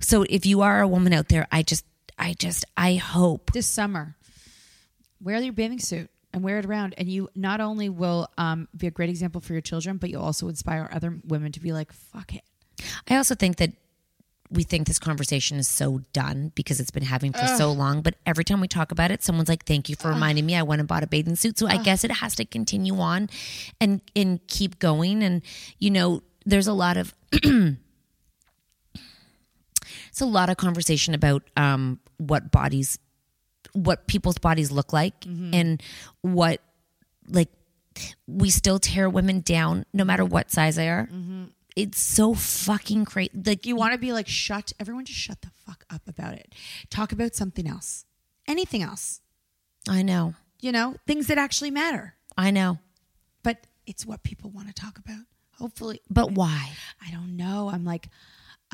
So 0.00 0.24
if 0.28 0.44
you 0.44 0.62
are 0.62 0.80
a 0.80 0.88
woman 0.88 1.12
out 1.12 1.28
there, 1.28 1.46
I 1.52 1.62
just 1.62 1.84
I 2.18 2.34
just 2.34 2.64
I 2.76 2.94
hope 2.94 3.52
this 3.52 3.66
summer 3.66 4.16
wear 5.20 5.40
your 5.40 5.52
bathing 5.52 5.78
suit 5.78 6.10
and 6.32 6.42
wear 6.42 6.58
it 6.58 6.66
around 6.66 6.94
and 6.98 7.08
you 7.08 7.28
not 7.34 7.60
only 7.60 7.88
will 7.88 8.28
um, 8.38 8.68
be 8.76 8.86
a 8.86 8.90
great 8.90 9.10
example 9.10 9.40
for 9.40 9.52
your 9.52 9.62
children 9.62 9.96
but 9.96 10.10
you'll 10.10 10.22
also 10.22 10.48
inspire 10.48 10.88
other 10.92 11.18
women 11.26 11.52
to 11.52 11.60
be 11.60 11.72
like 11.72 11.92
fuck 11.92 12.34
it 12.34 12.42
I 13.08 13.16
also 13.16 13.34
think 13.34 13.56
that 13.56 13.72
we 14.50 14.62
think 14.62 14.86
this 14.86 14.98
conversation 14.98 15.58
is 15.58 15.68
so 15.68 16.02
done 16.12 16.52
because 16.54 16.80
it's 16.80 16.90
been 16.90 17.04
having 17.04 17.32
for 17.32 17.46
so 17.46 17.72
long. 17.72 18.02
But 18.02 18.16
every 18.26 18.44
time 18.44 18.60
we 18.60 18.68
talk 18.68 18.92
about 18.92 19.10
it, 19.10 19.22
someone's 19.22 19.48
like, 19.48 19.64
"Thank 19.64 19.88
you 19.88 19.96
for 19.96 20.08
reminding 20.08 20.46
me. 20.46 20.54
I 20.54 20.62
went 20.62 20.80
and 20.80 20.88
bought 20.88 21.02
a 21.02 21.06
bathing 21.06 21.36
suit." 21.36 21.58
So 21.58 21.66
I 21.66 21.78
guess 21.78 22.04
it 22.04 22.10
has 22.10 22.34
to 22.36 22.44
continue 22.44 22.98
on 23.00 23.28
and 23.80 24.00
and 24.14 24.40
keep 24.46 24.78
going. 24.78 25.22
And 25.22 25.42
you 25.78 25.90
know, 25.90 26.22
there's 26.44 26.66
a 26.66 26.72
lot 26.72 26.96
of 26.96 27.14
it's 27.32 27.76
a 30.20 30.26
lot 30.26 30.50
of 30.50 30.56
conversation 30.56 31.14
about 31.14 31.42
um, 31.56 32.00
what 32.28 32.50
bodies, 32.50 32.98
what 33.72 34.06
people's 34.06 34.38
bodies 34.38 34.70
look 34.70 34.92
like, 34.92 35.20
mm-hmm. 35.20 35.54
and 35.54 35.82
what 36.22 36.60
like 37.28 37.48
we 38.26 38.50
still 38.50 38.78
tear 38.78 39.08
women 39.08 39.40
down 39.40 39.84
no 39.92 40.04
matter 40.04 40.24
what 40.24 40.50
size 40.50 40.76
they 40.76 40.88
are. 40.88 41.06
Mm-hmm. 41.06 41.44
It's 41.76 42.00
so 42.00 42.34
fucking 42.34 43.04
crazy. 43.04 43.30
Like 43.44 43.66
you 43.66 43.76
want 43.76 43.92
to 43.92 43.98
be 43.98 44.12
like 44.12 44.28
shut 44.28 44.72
everyone 44.78 45.04
just 45.04 45.18
shut 45.18 45.42
the 45.42 45.50
fuck 45.66 45.84
up 45.90 46.02
about 46.06 46.34
it. 46.34 46.54
Talk 46.90 47.12
about 47.12 47.34
something 47.34 47.66
else. 47.66 48.04
Anything 48.46 48.82
else. 48.82 49.20
I 49.88 50.02
know, 50.02 50.34
you 50.60 50.72
know 50.72 50.94
things 51.06 51.26
that 51.26 51.38
actually 51.38 51.70
matter. 51.70 52.14
I 52.36 52.50
know, 52.50 52.78
but 53.42 53.66
it's 53.86 54.06
what 54.06 54.22
people 54.22 54.50
want 54.50 54.68
to 54.68 54.74
talk 54.74 54.98
about. 54.98 55.24
Hopefully 55.58 56.00
but 56.10 56.32
why? 56.32 56.72
i 57.06 57.10
don't 57.10 57.36
know. 57.36 57.70
I'm 57.72 57.84
like 57.84 58.08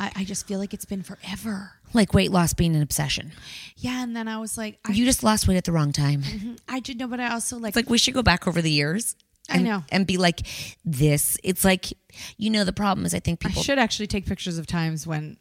I, 0.01 0.11
I 0.17 0.25
just 0.25 0.47
feel 0.49 0.59
like 0.59 0.73
it's 0.75 0.85
been 0.87 1.03
forever 1.03 1.73
Like 1.93 2.15
weight 2.15 2.31
loss 2.33 2.55
being 2.55 2.75
an 2.75 2.83
obsession. 2.83 3.33
yeah 3.77 4.03
and 4.03 4.17
then 4.17 4.27
i 4.29 4.39
was 4.39 4.57
like 4.59 4.79
I, 4.85 4.93
You 4.93 5.05
just 5.05 5.23
lost 5.23 5.47
weight 5.47 5.57
at 5.59 5.65
the 5.65 5.73
wrong 5.73 5.93
time. 5.93 6.23
Mhm. 6.23 6.59
I 6.69 6.81
did 6.81 6.99
know, 6.99 7.07
but 7.09 7.21
I 7.21 7.29
also 7.33 7.57
like, 7.59 7.71
It's 7.71 7.77
like 7.77 7.91
we 7.91 7.99
should 7.99 8.15
go 8.15 8.23
back 8.23 8.47
over 8.49 8.61
the 8.63 8.71
years 8.71 9.15
I 9.49 9.57
and, 9.57 9.65
know. 9.65 9.85
and 9.93 10.07
be 10.07 10.17
like 10.17 10.41
this. 10.85 11.37
It's 11.45 11.65
like 11.65 11.93
you 12.39 12.51
know 12.51 12.65
the 12.65 12.73
problem 12.73 13.05
is 13.07 13.15
I 13.15 13.21
think 13.21 13.45
I 13.45 13.49
people 13.49 13.63
should 13.63 13.79
actually 13.79 14.07
take 14.07 14.25
pictures 14.27 14.59
of 14.59 14.67
times 14.67 15.07
when, 15.07 15.37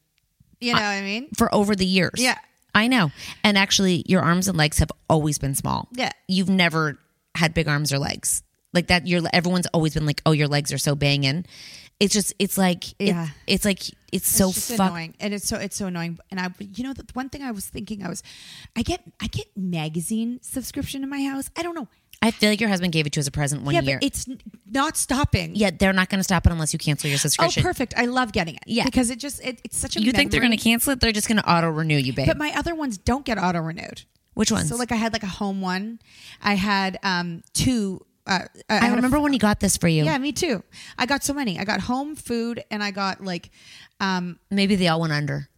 you 0.60 0.74
know 0.74 0.80
what 0.80 0.86
I 0.86 1.02
mean? 1.02 1.28
for 1.38 1.54
over 1.56 1.76
the 1.76 1.86
years. 1.86 2.12
Yeah. 2.18 2.38
I 2.76 2.88
know. 2.88 3.12
And 3.44 3.58
actually, 3.58 4.04
your 4.08 4.22
arms 4.22 4.48
and 4.48 4.56
legs 4.58 4.78
have 4.80 4.92
always 5.10 5.38
been 5.40 5.56
small. 5.56 5.88
Yeah. 5.94 6.12
You've 6.28 6.50
never 6.50 7.00
had 7.36 7.54
big 7.54 7.68
arms 7.68 7.92
or 7.94 7.98
legs 8.00 8.44
like 8.74 8.88
that. 8.88 9.08
Your 9.08 9.22
everyone's 9.34 9.68
always 9.74 9.94
been 9.96 10.06
like, 10.06 10.22
oh, 10.26 10.32
your 10.34 10.48
legs 10.48 10.72
are 10.74 10.78
so 10.78 10.96
banging. 10.96 11.46
It's 12.00 12.14
just, 12.14 12.34
it's 12.40 12.58
like, 12.58 12.92
it- 13.00 13.08
Yeah. 13.10 13.28
it's 13.48 13.66
like, 13.66 13.82
it's 14.12 14.28
so 14.28 14.50
it's 14.50 14.76
fuck. 14.76 14.92
annoying, 14.92 15.16
and 15.20 15.34
it's 15.34 15.48
so 15.48 15.58
it's 15.58 15.76
so 15.76 15.88
annoying. 15.88 16.20
And 16.32 16.40
I, 16.40 16.50
you 16.60 16.84
know, 16.84 16.94
the 16.94 17.06
one 17.14 17.30
thing 17.30 17.44
I 17.44 17.52
was 17.52 17.66
thinking, 17.66 18.04
I 18.04 18.10
was, 18.10 18.24
I 18.76 18.82
get 18.82 19.02
I 19.22 19.28
get 19.28 19.48
magazine 19.56 20.40
subscription 20.42 21.04
in 21.04 21.10
my 21.10 21.24
house. 21.24 21.50
I 21.58 21.64
don't 21.64 21.76
know. 21.76 21.88
I 22.22 22.32
feel 22.32 22.50
like 22.50 22.60
your 22.60 22.70
husband 22.70 22.92
gave 22.92 23.08
it 23.08 23.14
to 23.14 23.18
you 23.18 23.22
as 23.22 23.28
a 23.28 23.32
present 23.32 23.64
one 23.64 23.74
yeah, 23.74 23.82
year. 23.82 23.98
but 24.00 24.06
it's 24.06 24.28
not 24.70 24.98
stopping. 24.98 25.56
yeah, 25.56 25.72
they're 25.72 25.94
not 25.94 26.10
going 26.10 26.20
to 26.20 26.24
stop 26.24 26.46
it 26.46 26.52
unless 26.52 26.74
you 26.74 26.80
cancel 26.80 27.10
your 27.10 27.18
subscription. 27.18 27.62
Oh, 27.62 27.64
perfect! 27.64 27.94
I 27.96 28.06
love 28.06 28.34
getting 28.34 28.56
it. 28.56 28.64
Yeah. 28.66 28.84
because 28.84 29.10
it 29.10 29.20
just 29.20 29.44
it, 29.44 29.62
it's 29.64 29.78
such 29.78 29.96
a. 29.96 30.02
You 30.02 30.12
think 30.12 30.32
they're 30.32 30.42
going 30.42 30.52
to 30.52 30.58
cancel 30.58 30.92
it? 30.94 31.00
They're 31.00 31.14
just 31.14 31.28
going 31.28 31.38
to 31.38 31.50
auto 31.50 31.70
renew 31.70 31.98
you, 31.98 32.14
babe. 32.14 32.28
But 32.28 32.38
my 32.38 32.52
other 32.56 32.76
ones 32.76 32.98
don't 32.98 33.26
get 33.26 33.38
auto 33.38 33.60
renewed. 33.60 34.04
Which 34.34 34.52
ones? 34.52 34.70
So 34.70 34.76
like 34.76 34.92
I 34.92 34.96
had 34.96 35.14
like 35.14 35.24
a 35.24 35.28
home 35.28 35.62
one. 35.62 36.00
I 36.42 36.56
had 36.56 37.00
um 37.04 37.42
two. 37.54 38.06
Uh, 38.30 38.46
I, 38.70 38.88
a- 38.90 38.96
remember 38.96 39.20
when 39.20 39.34
he 39.34 39.40
got 39.40 39.60
this 39.60 39.76
for 39.78 39.88
you. 39.88 40.04
Yeah, 40.06 40.18
me 40.20 40.32
too. 40.32 40.64
I 40.98 41.06
got 41.06 41.24
so 41.24 41.34
many. 41.34 41.60
I 41.60 41.64
got 41.66 41.82
home 41.82 42.16
food, 42.16 42.64
and 42.70 42.84
I 42.84 42.92
got 42.92 43.24
like, 43.24 43.50
um, 44.00 44.40
Maybe 44.52 44.76
they 44.76 44.88
all 44.88 45.02
went 45.02 45.14
under. 45.14 45.50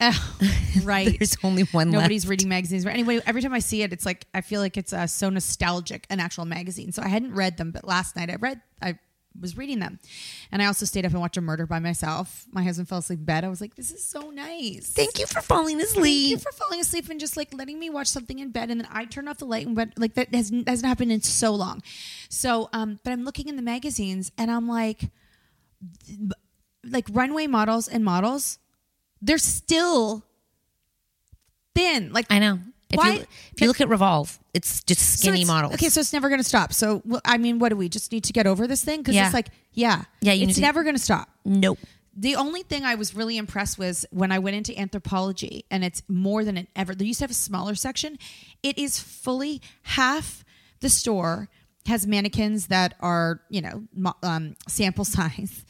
right. 0.82 1.14
There's 1.18 1.36
only 1.42 1.62
one 1.64 1.90
Nobody's 1.90 2.24
left. 2.24 2.30
reading 2.30 2.48
magazines. 2.48 2.84
But 2.84 2.94
anyway, 2.94 3.20
every 3.26 3.42
time 3.42 3.52
I 3.52 3.58
see 3.58 3.82
it, 3.82 3.92
it's 3.92 4.06
like 4.06 4.26
I 4.32 4.40
feel 4.40 4.60
like 4.60 4.76
it's 4.76 4.92
uh, 4.92 5.06
so 5.06 5.28
nostalgic, 5.28 6.06
an 6.10 6.20
actual 6.20 6.44
magazine. 6.46 6.92
So 6.92 7.02
I 7.02 7.08
hadn't 7.08 7.34
read 7.34 7.56
them, 7.58 7.70
but 7.70 7.84
last 7.86 8.16
night 8.16 8.30
I 8.30 8.36
read. 8.36 8.60
I 8.80 8.98
was 9.38 9.56
reading 9.56 9.78
them, 9.78 9.98
and 10.50 10.62
I 10.62 10.66
also 10.66 10.86
stayed 10.86 11.04
up 11.04 11.12
and 11.12 11.20
watched 11.20 11.36
a 11.36 11.40
murder 11.40 11.66
by 11.66 11.78
myself. 11.78 12.46
My 12.50 12.62
husband 12.62 12.88
fell 12.88 12.98
asleep 12.98 13.20
in 13.20 13.24
bed. 13.24 13.44
I 13.44 13.48
was 13.48 13.60
like, 13.60 13.74
"This 13.74 13.90
is 13.90 14.04
so 14.04 14.30
nice." 14.30 14.92
Thank 14.92 15.18
you 15.18 15.26
for 15.26 15.40
falling 15.40 15.80
asleep. 15.80 16.30
Thank 16.30 16.44
you 16.44 16.50
for 16.50 16.52
falling 16.52 16.80
asleep 16.80 17.08
and 17.08 17.20
just 17.20 17.36
like 17.36 17.52
letting 17.54 17.78
me 17.78 17.90
watch 17.90 18.08
something 18.08 18.38
in 18.38 18.50
bed, 18.50 18.70
and 18.70 18.80
then 18.80 18.88
I 18.90 19.04
turned 19.04 19.28
off 19.28 19.38
the 19.38 19.46
light 19.46 19.66
and 19.66 19.76
went 19.76 19.98
like 19.98 20.14
that 20.14 20.34
has, 20.34 20.50
hasn't 20.66 20.86
happened 20.86 21.12
in 21.12 21.22
so 21.22 21.54
long. 21.54 21.82
So, 22.28 22.68
um, 22.72 22.98
but 23.04 23.12
I'm 23.12 23.24
looking 23.24 23.48
in 23.48 23.56
the 23.56 23.62
magazines 23.62 24.32
and 24.38 24.50
I'm 24.50 24.68
like, 24.68 25.10
like 26.84 27.06
runway 27.10 27.46
models 27.46 27.88
and 27.88 28.04
models, 28.04 28.58
they're 29.20 29.38
still 29.38 30.24
thin. 31.74 32.12
Like 32.12 32.26
I 32.30 32.38
know. 32.38 32.60
If 32.90 32.96
Why- 32.98 33.10
you 33.12 33.20
if 33.52 33.60
you 33.60 33.66
look 33.68 33.80
at 33.80 33.88
Revolve, 33.88 34.38
it's 34.52 34.82
just 34.84 35.00
so 35.00 35.16
skinny 35.18 35.42
it's- 35.42 35.46
models. 35.46 35.74
Okay, 35.74 35.88
so 35.88 36.00
it's 36.00 36.12
never 36.12 36.28
going 36.28 36.40
to 36.40 36.48
stop. 36.48 36.72
So, 36.72 37.02
well, 37.04 37.20
I 37.24 37.38
mean, 37.38 37.58
what 37.58 37.68
do 37.70 37.76
we 37.76 37.88
just 37.88 38.10
need 38.12 38.24
to 38.24 38.32
get 38.32 38.46
over 38.46 38.66
this 38.66 38.82
thing? 38.84 38.98
Because 39.00 39.14
Yeah. 39.14 39.26
it's 39.26 39.34
like, 39.34 39.48
yeah, 39.72 40.04
Yeah, 40.20 40.32
you 40.32 40.46
it's 40.46 40.56
to- 40.56 40.60
never 40.60 40.82
going 40.82 40.96
to 40.96 41.00
stop. 41.02 41.28
nope. 41.44 41.78
The 42.16 42.34
only 42.34 42.64
thing 42.64 42.84
I 42.84 42.96
was 42.96 43.14
really 43.14 43.36
impressed 43.36 43.78
was 43.78 44.04
when 44.10 44.32
I 44.32 44.40
went 44.40 44.56
into 44.56 44.72
Anthropologie, 44.72 45.62
and 45.70 45.84
it's 45.84 46.02
more 46.08 46.44
than 46.44 46.56
it 46.58 46.68
ever. 46.74 46.92
They 46.94 47.04
used 47.04 47.20
to 47.20 47.24
have 47.24 47.30
a 47.30 47.34
smaller 47.34 47.76
section. 47.76 48.18
It 48.62 48.76
is 48.76 48.98
fully 48.98 49.62
half 49.82 50.44
the 50.80 50.90
store 50.90 51.48
has 51.86 52.06
mannequins 52.06 52.66
that 52.66 52.94
are 53.00 53.40
you 53.48 53.60
know 53.62 53.84
um, 54.24 54.56
sample 54.68 55.04
size, 55.16 55.64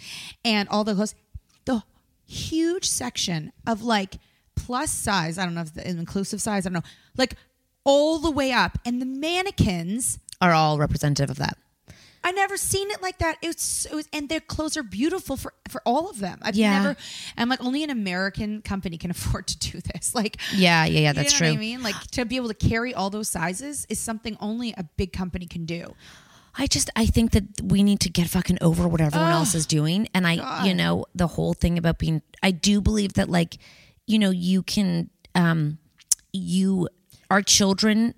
and 0.45 0.69
all 0.71 0.83
the 0.83 0.95
clothes. 0.95 1.15
The 1.67 1.83
huge 2.27 2.89
section 2.89 3.53
of 3.67 3.83
like 3.83 4.17
plus 4.71 4.91
size. 4.93 5.37
I 5.37 5.45
don't 5.45 5.55
know 5.55 5.63
if 5.63 5.75
the 5.75 5.89
inclusive 5.89 6.41
size. 6.41 6.65
I 6.65 6.69
don't 6.69 6.75
know. 6.85 6.91
Like 7.17 7.35
all 7.83 8.19
the 8.21 8.31
way 8.31 8.53
up, 8.53 8.79
and 8.85 9.03
the 9.03 9.07
mannequins. 9.07 10.19
Are 10.41 10.53
all 10.53 10.79
representative 10.79 11.29
of 11.29 11.39
that. 11.39 11.59
I 12.23 12.33
never 12.33 12.57
seen 12.57 12.91
it 12.91 13.03
like 13.03 13.19
that. 13.19 13.39
It 13.43 13.49
was, 13.49 13.87
it 13.91 13.95
was, 13.95 14.09
and 14.13 14.29
their 14.29 14.41
clothes 14.41 14.77
are 14.77 14.83
beautiful 14.83 15.37
for 15.37 15.53
for 15.69 15.83
all 15.85 16.09
of 16.09 16.21
them. 16.21 16.39
I've 16.43 16.55
Yeah. 16.55 16.83
never. 16.83 16.97
I'm 17.37 17.49
like 17.49 17.63
only 17.65 17.83
an 17.83 17.91
American 17.91 18.63
company 18.63 18.97
can 18.97 19.11
afford 19.17 19.49
to 19.49 19.59
do 19.59 19.81
this. 19.81 20.15
Like, 20.15 20.37
Yeah, 20.55 20.85
yeah, 20.85 21.01
yeah, 21.01 21.09
you 21.09 21.15
that's 21.15 21.41
know 21.41 21.49
What 21.49 21.57
I 21.57 21.59
mean, 21.59 21.83
like 21.83 21.97
to 22.13 22.25
be 22.25 22.37
able 22.37 22.49
to 22.49 22.55
carry 22.55 22.95
all 22.95 23.11
those 23.11 23.29
sizes 23.29 23.87
is 23.89 23.99
something 23.99 24.37
only 24.41 24.73
a 24.79 24.85
big 24.97 25.13
company 25.13 25.47
can 25.47 25.65
do. 25.67 25.95
I 26.57 26.67
just 26.67 26.91
I 26.95 27.07
think 27.07 27.31
that 27.33 27.45
we 27.63 27.83
need 27.83 28.01
to 28.01 28.11
get 28.11 28.29
fucking 28.29 28.59
over 28.61 28.87
what 28.87 29.01
everyone 29.01 29.33
Oh, 29.33 29.37
else 29.39 29.55
is 29.55 29.67
doing. 29.67 30.09
And 30.15 30.27
I 30.27 30.37
God. 30.37 30.67
you 30.67 30.75
know, 30.75 31.07
the 31.15 31.27
whole 31.27 31.55
thing 31.55 31.77
about 31.79 31.99
being 31.99 32.23
I 32.43 32.51
do 32.51 32.81
believe 32.81 33.15
that 33.15 33.29
like, 33.31 33.57
you 34.11 34.19
know, 34.19 34.31
you 34.31 34.63
can 34.63 35.09
um 35.35 35.79
you 36.33 36.89
our 37.31 37.43
children 37.43 38.15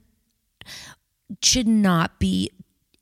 should 1.43 1.69
not 1.69 2.19
be 2.19 2.51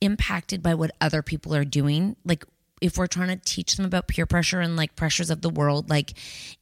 impacted 0.00 0.62
by 0.62 0.74
what 0.74 0.90
other 1.00 1.22
people 1.22 1.54
are 1.54 1.64
doing. 1.64 2.16
Like 2.24 2.44
if 2.80 2.98
we're 2.98 3.06
trying 3.06 3.28
to 3.28 3.36
teach 3.44 3.76
them 3.76 3.86
about 3.86 4.08
peer 4.08 4.26
pressure 4.26 4.60
and 4.60 4.74
like 4.74 4.96
pressures 4.96 5.30
of 5.30 5.40
the 5.40 5.50
world, 5.50 5.88
like 5.88 6.14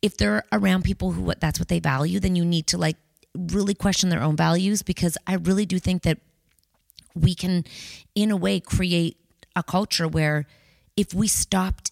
if 0.03 0.19
they're 0.19 0.45
around 0.53 0.85
people 0.85 1.13
who 1.13 1.33
that's 1.41 1.59
what 1.59 1.69
they 1.69 1.81
value, 1.81 2.21
then 2.21 2.37
you 2.37 2.45
need 2.45 2.67
to 2.67 2.79
like 2.79 2.97
really 3.35 3.75
question 3.75 4.11
their 4.11 4.23
own 4.23 4.37
values 4.37 4.83
because 4.83 5.17
I 5.27 5.35
really 5.35 5.65
do 5.65 5.79
think 5.79 6.03
that 6.03 6.19
we 7.15 7.35
can 7.35 7.65
in 8.15 8.31
a 8.31 8.37
way 8.37 8.61
create 8.61 9.17
a 9.57 9.63
culture 9.63 10.07
where 10.07 10.47
if 10.97 11.15
we 11.15 11.27
stopped 11.27 11.88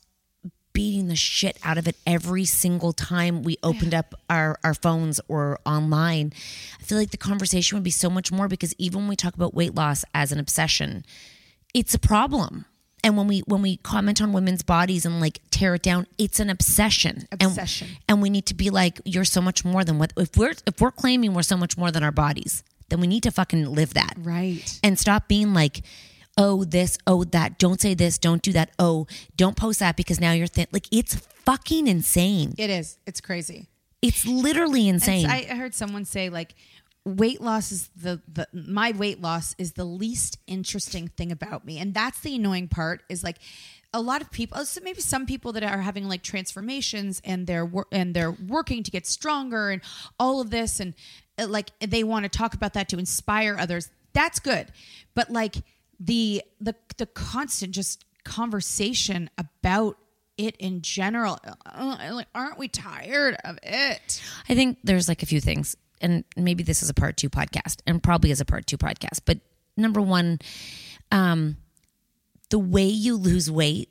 beating 0.77 1.09
the 1.09 1.17
shit 1.17 1.57
out 1.65 1.79
of 1.79 1.89
it 1.89 1.97
every 2.07 2.45
single 2.45 2.93
time 2.93 3.43
we 3.43 3.57
opened 3.63 3.95
up 3.95 4.15
our, 4.29 4.59
our 4.63 4.75
phones 4.75 5.19
or 5.27 5.59
online. 5.65 6.33
I 6.79 6.83
feel 6.83 6.99
like 6.99 7.11
the 7.13 7.17
conversation 7.17 7.77
would 7.77 7.83
be 7.83 7.91
so 7.91 8.11
much 8.11 8.31
more 8.31 8.47
because 8.47 8.75
even 8.77 9.01
when 9.01 9.09
we 9.09 9.17
talk 9.17 9.35
about 9.35 9.55
weight 9.55 9.75
loss 9.75 10.05
as 10.15 10.33
an 10.33 10.39
obsession 10.39 11.05
it's 11.75 11.95
a 11.95 11.99
problem. 11.99 12.65
And 13.05 13.17
when 13.17 13.27
we 13.27 13.41
when 13.47 13.63
we 13.63 13.77
comment 13.79 14.21
on 14.23 14.33
women's 14.33 14.63
bodies 14.63 15.05
and 15.07 15.21
like 15.21 15.41
tear 15.51 15.75
it 15.77 15.83
down 15.83 16.07
it's 16.19 16.41
an 16.41 16.51
obsession. 16.51 17.27
And- 17.33 17.43
Obsession. 17.43 17.89
and, 18.09 18.21
we 18.21 18.29
need 18.31 18.47
to 18.47 18.55
be 18.55 18.69
like 18.71 19.01
you're 19.05 19.25
so 19.25 19.41
much 19.41 19.65
more 19.65 19.83
than 19.85 19.99
what 19.99 20.13
if 20.17 20.37
we're 20.37 20.55
if 20.67 20.81
we're 20.81 20.91
claiming 20.91 21.33
we're 21.35 21.43
so 21.43 21.57
much 21.57 21.77
more 21.79 21.91
than 21.91 22.03
our 22.03 22.13
bodies 22.13 22.63
then 22.89 23.01
we 23.01 23.07
need 23.07 23.23
to 23.25 23.31
fucking 23.31 23.65
live 23.67 23.95
that. 23.95 24.15
Right. 24.19 24.79
and 24.83 24.99
stop 24.99 25.27
being 25.29 25.55
like 25.55 25.83
oh 26.37 26.65
this 26.65 26.99
oh 27.07 27.25
that. 27.25 27.59
Don't 27.59 27.81
say 27.81 27.95
this 27.95 28.19
don't 28.19 28.43
do 28.43 28.53
that 28.53 28.71
oh 28.79 29.07
don't 29.37 29.57
post 29.57 29.81
that 29.81 29.97
because 29.97 30.21
now 30.21 30.33
you're 30.33 30.47
thin 30.47 30.67
like 30.73 30.87
it's 30.93 31.15
fucking 31.15 31.87
insane. 31.87 32.55
It 32.59 32.71
is. 32.71 32.99
It's 33.07 33.21
crazy. 33.21 33.69
it's 34.03 34.27
literally 34.27 34.89
insane. 34.89 35.27
I 35.27 35.47
I 35.51 35.55
heard 35.55 35.75
someone 35.75 36.05
say 36.05 36.29
like 36.29 36.55
weight 37.07 37.41
loss 37.41 37.71
is 37.71 37.89
the, 37.97 38.21
the 38.27 38.49
my 38.53 38.91
weight 38.91 39.21
loss 39.21 39.55
is 39.59 39.73
the 39.73 39.85
least 39.85 40.39
interesting 40.47 41.09
thing 41.09 41.31
about 41.31 41.65
me. 41.65 41.79
And 41.79 41.95
that's 41.95 42.21
the 42.21 42.35
annoying 42.35 42.69
part 42.69 43.03
is 43.09 43.23
like 43.23 43.39
a 43.95 44.01
lot 44.01 44.21
of 44.21 44.31
people 44.31 44.63
so 44.65 44.81
maybe 44.83 45.01
some 45.01 45.25
people 45.25 45.53
that 45.53 45.63
are 45.63 45.81
having 45.81 46.09
like 46.09 46.23
transformations 46.23 47.23
and 47.25 47.47
they're 47.47 47.71
and 47.93 48.13
they're 48.13 48.33
working 48.33 48.83
to 48.83 48.91
get 48.91 49.07
stronger 49.07 49.71
and 49.71 49.81
all 50.19 50.41
of 50.41 50.51
this 50.51 50.81
and 50.81 50.95
like 51.39 51.71
they 51.81 52.03
want 52.03 52.25
to 52.25 52.29
talk 52.29 52.55
about 52.55 52.75
that 52.75 52.89
to 52.89 52.99
inspire 52.99 53.57
others. 53.59 53.89
That's 54.13 54.41
good. 54.41 54.73
But 55.15 55.31
like 55.31 55.57
the 56.01 56.43
the 56.61 56.75
the 56.97 57.07
constant 57.07 57.73
just 57.73 58.05
conversation 58.25 59.31
about 59.39 59.97
it 60.37 60.57
in 60.57 60.83
general 60.83 61.39
uh, 61.65 61.97
like 62.13 62.27
aren't 62.35 62.59
we 62.59 62.69
tired 62.69 63.37
of 63.45 63.59
it 63.63 64.21
I 64.49 64.55
think 64.55 64.79
there's 64.85 65.09
like 65.09 65.23
a 65.23 65.27
few 65.27 65.41
things, 65.41 65.77
and 66.01 66.25
maybe 66.37 66.63
this 66.63 66.83
is 66.83 66.91
a 66.91 66.95
part 66.95 67.17
two 67.17 67.31
podcast, 67.31 67.81
and 67.87 68.03
probably 68.03 68.31
is 68.31 68.41
a 68.41 68.45
part 68.45 68.67
two 68.67 68.79
podcast. 68.79 69.21
But 69.25 69.39
number 69.77 70.01
one, 70.01 70.39
um, 71.11 71.57
the 72.51 72.59
way 72.59 72.87
you 72.87 73.17
lose 73.17 73.51
weight 73.51 73.89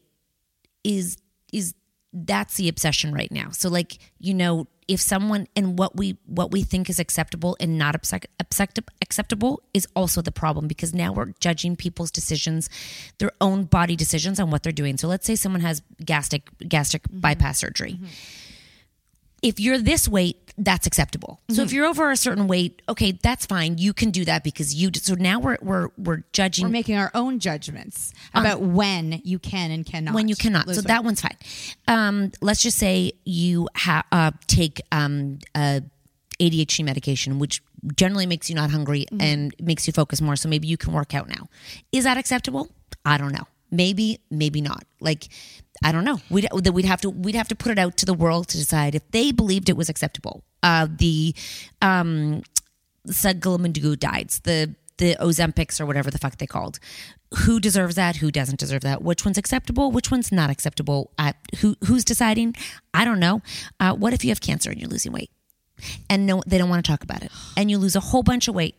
is 0.84 1.18
is 1.51 1.74
that's 2.14 2.56
the 2.56 2.70
obsession 2.70 3.14
right 3.14 3.32
now. 3.32 3.49
So 3.51 3.70
like 3.70 3.97
you 4.18 4.34
know, 4.34 4.68
if 4.88 5.02
someone 5.02 5.48
and 5.56 5.80
what 5.80 5.96
we 5.96 6.18
what 6.26 6.52
we 6.52 6.64
think 6.64 6.90
is 6.90 7.00
acceptable 7.00 7.58
and 7.60 7.78
not 7.78 7.96
accept, 7.96 8.28
accept, 8.40 8.80
acceptable 9.02 9.62
is 9.74 9.88
also 9.96 10.22
the 10.22 10.32
problem 10.32 10.68
because 10.68 10.94
now 10.94 11.12
we're 11.12 11.34
judging 11.40 11.76
people's 11.76 12.12
decisions, 12.12 12.70
their 13.18 13.32
own 13.42 13.64
body 13.64 13.96
decisions 13.96 14.40
on 14.40 14.52
what 14.52 14.64
they're 14.64 14.72
doing. 14.72 14.98
So 14.98 15.08
let's 15.08 15.26
say 15.26 15.36
someone 15.36 15.62
has 15.62 15.82
gastric 16.04 16.50
gastric 16.60 17.04
mm-hmm. 17.04 17.20
bypass 17.20 17.60
surgery 17.60 18.00
if 19.46 19.60
you're 19.60 19.78
this 19.78 20.08
weight, 20.08 20.45
that's 20.58 20.88
acceptable. 20.88 21.39
So 21.49 21.56
Mm-hmm. 21.56 21.64
if 21.66 21.74
you're 21.74 21.86
over 21.86 22.12
a 22.12 22.18
certain 22.18 22.47
weight, 22.47 22.82
okay, 22.88 23.12
that's 23.12 23.45
fine. 23.45 23.78
You 23.78 23.93
can 23.93 24.12
do 24.12 24.24
that 24.26 24.43
because 24.43 24.74
you. 24.74 24.89
So 24.93 25.14
now 25.16 25.39
we're 25.39 25.58
we're 25.62 25.89
we're 25.97 26.24
judging 26.34 26.66
we're 26.66 26.72
making 26.72 26.95
our 26.97 27.12
own 27.14 27.39
judgments 27.39 28.14
about 28.34 28.62
when 28.62 29.22
you 29.24 29.38
can 29.39 29.72
and 29.72 29.86
cannot 29.86 30.14
when 30.16 30.28
you 30.28 30.36
cannot. 30.36 30.66
So 30.70 30.76
weight. 30.78 30.88
that 30.88 31.03
one's 31.03 31.22
fine. 31.22 31.38
Um, 31.88 32.32
let's 32.41 32.62
just 32.64 32.78
say 32.78 33.12
you 33.26 33.68
ha- 33.76 34.06
uh, 34.12 34.32
take 34.47 34.82
um, 34.91 35.39
uh, 35.53 35.82
ADHD 36.39 36.84
medication, 36.86 37.39
which 37.39 37.62
generally 37.95 38.26
makes 38.26 38.49
you 38.49 38.56
not 38.56 38.72
hungry 38.72 39.06
Mm-hmm. 39.12 39.22
and 39.22 39.56
makes 39.60 39.88
you 39.88 39.93
focus 39.93 40.22
more. 40.22 40.36
So 40.36 40.47
maybe 40.49 40.68
you 40.68 40.78
can 40.78 40.93
work 40.93 41.14
out 41.14 41.28
now. 41.30 41.47
Is 41.91 42.03
that 42.06 42.18
acceptable? 42.18 42.70
I 43.06 43.18
don't 43.18 43.32
know. 43.34 43.45
Maybe, 43.72 44.20
maybe 44.30 44.61
not. 44.61 44.84
Like, 44.99 45.28
I 45.84 45.91
don't 45.91 46.05
know. 46.05 46.20
We'd 46.30 46.47
we'd 46.53 46.86
have 46.86 47.01
to 47.01 47.09
we'd 47.09 47.36
have 47.36 47.47
to 47.49 47.55
put 47.55 47.72
it 47.72 47.80
out 47.80 47.97
to 47.97 48.05
the 48.05 48.13
world 48.13 48.47
to 48.49 48.57
decide 48.57 48.95
if 48.95 49.09
they 49.11 49.32
believed 49.32 49.70
it 49.70 49.78
was 49.78 49.89
acceptable. 49.89 50.43
Uh, 50.63 50.88
the 50.89 51.36
um, 51.82 52.41
diets, 53.05 54.39
the 54.39 54.76
the 54.97 55.16
Ozempics 55.20 55.82
or 55.82 55.86
whatever 55.86 56.09
the 56.09 56.18
fuck 56.18 56.38
they 56.38 56.47
called. 56.47 56.80
Who 57.39 57.59
deserves 57.59 57.95
that? 57.95 58.18
Who 58.18 58.32
doesn't 58.32 58.59
deserve 58.59 58.82
that? 58.82 59.01
Which 59.01 59.26
one's 59.26 59.38
acceptable? 59.38 59.91
Which 59.91 60.09
one's 60.09 60.32
not 60.32 60.49
acceptable? 60.49 61.11
Who 61.59 61.76
who's 61.86 62.05
deciding? 62.05 62.55
I 62.93 63.03
don't 63.03 63.20
know. 63.20 63.41
Uh, 63.80 63.93
what 63.93 64.13
if 64.13 64.24
you 64.24 64.32
have 64.32 64.41
cancer 64.41 64.72
and 64.72 64.80
you're 64.80 64.89
losing 64.89 65.11
weight, 65.11 65.32
and 66.09 66.26
no, 66.26 66.41
they 66.47 66.57
don't 66.57 66.70
want 66.70 66.86
to 66.86 66.89
talk 66.89 67.03
about 67.03 67.24
it, 67.24 67.32
and 67.57 67.70
you 67.70 67.78
lose 67.78 67.95
a 67.95 67.99
whole 67.99 68.24
bunch 68.24 68.47
of 68.47 68.55
weight, 68.55 68.76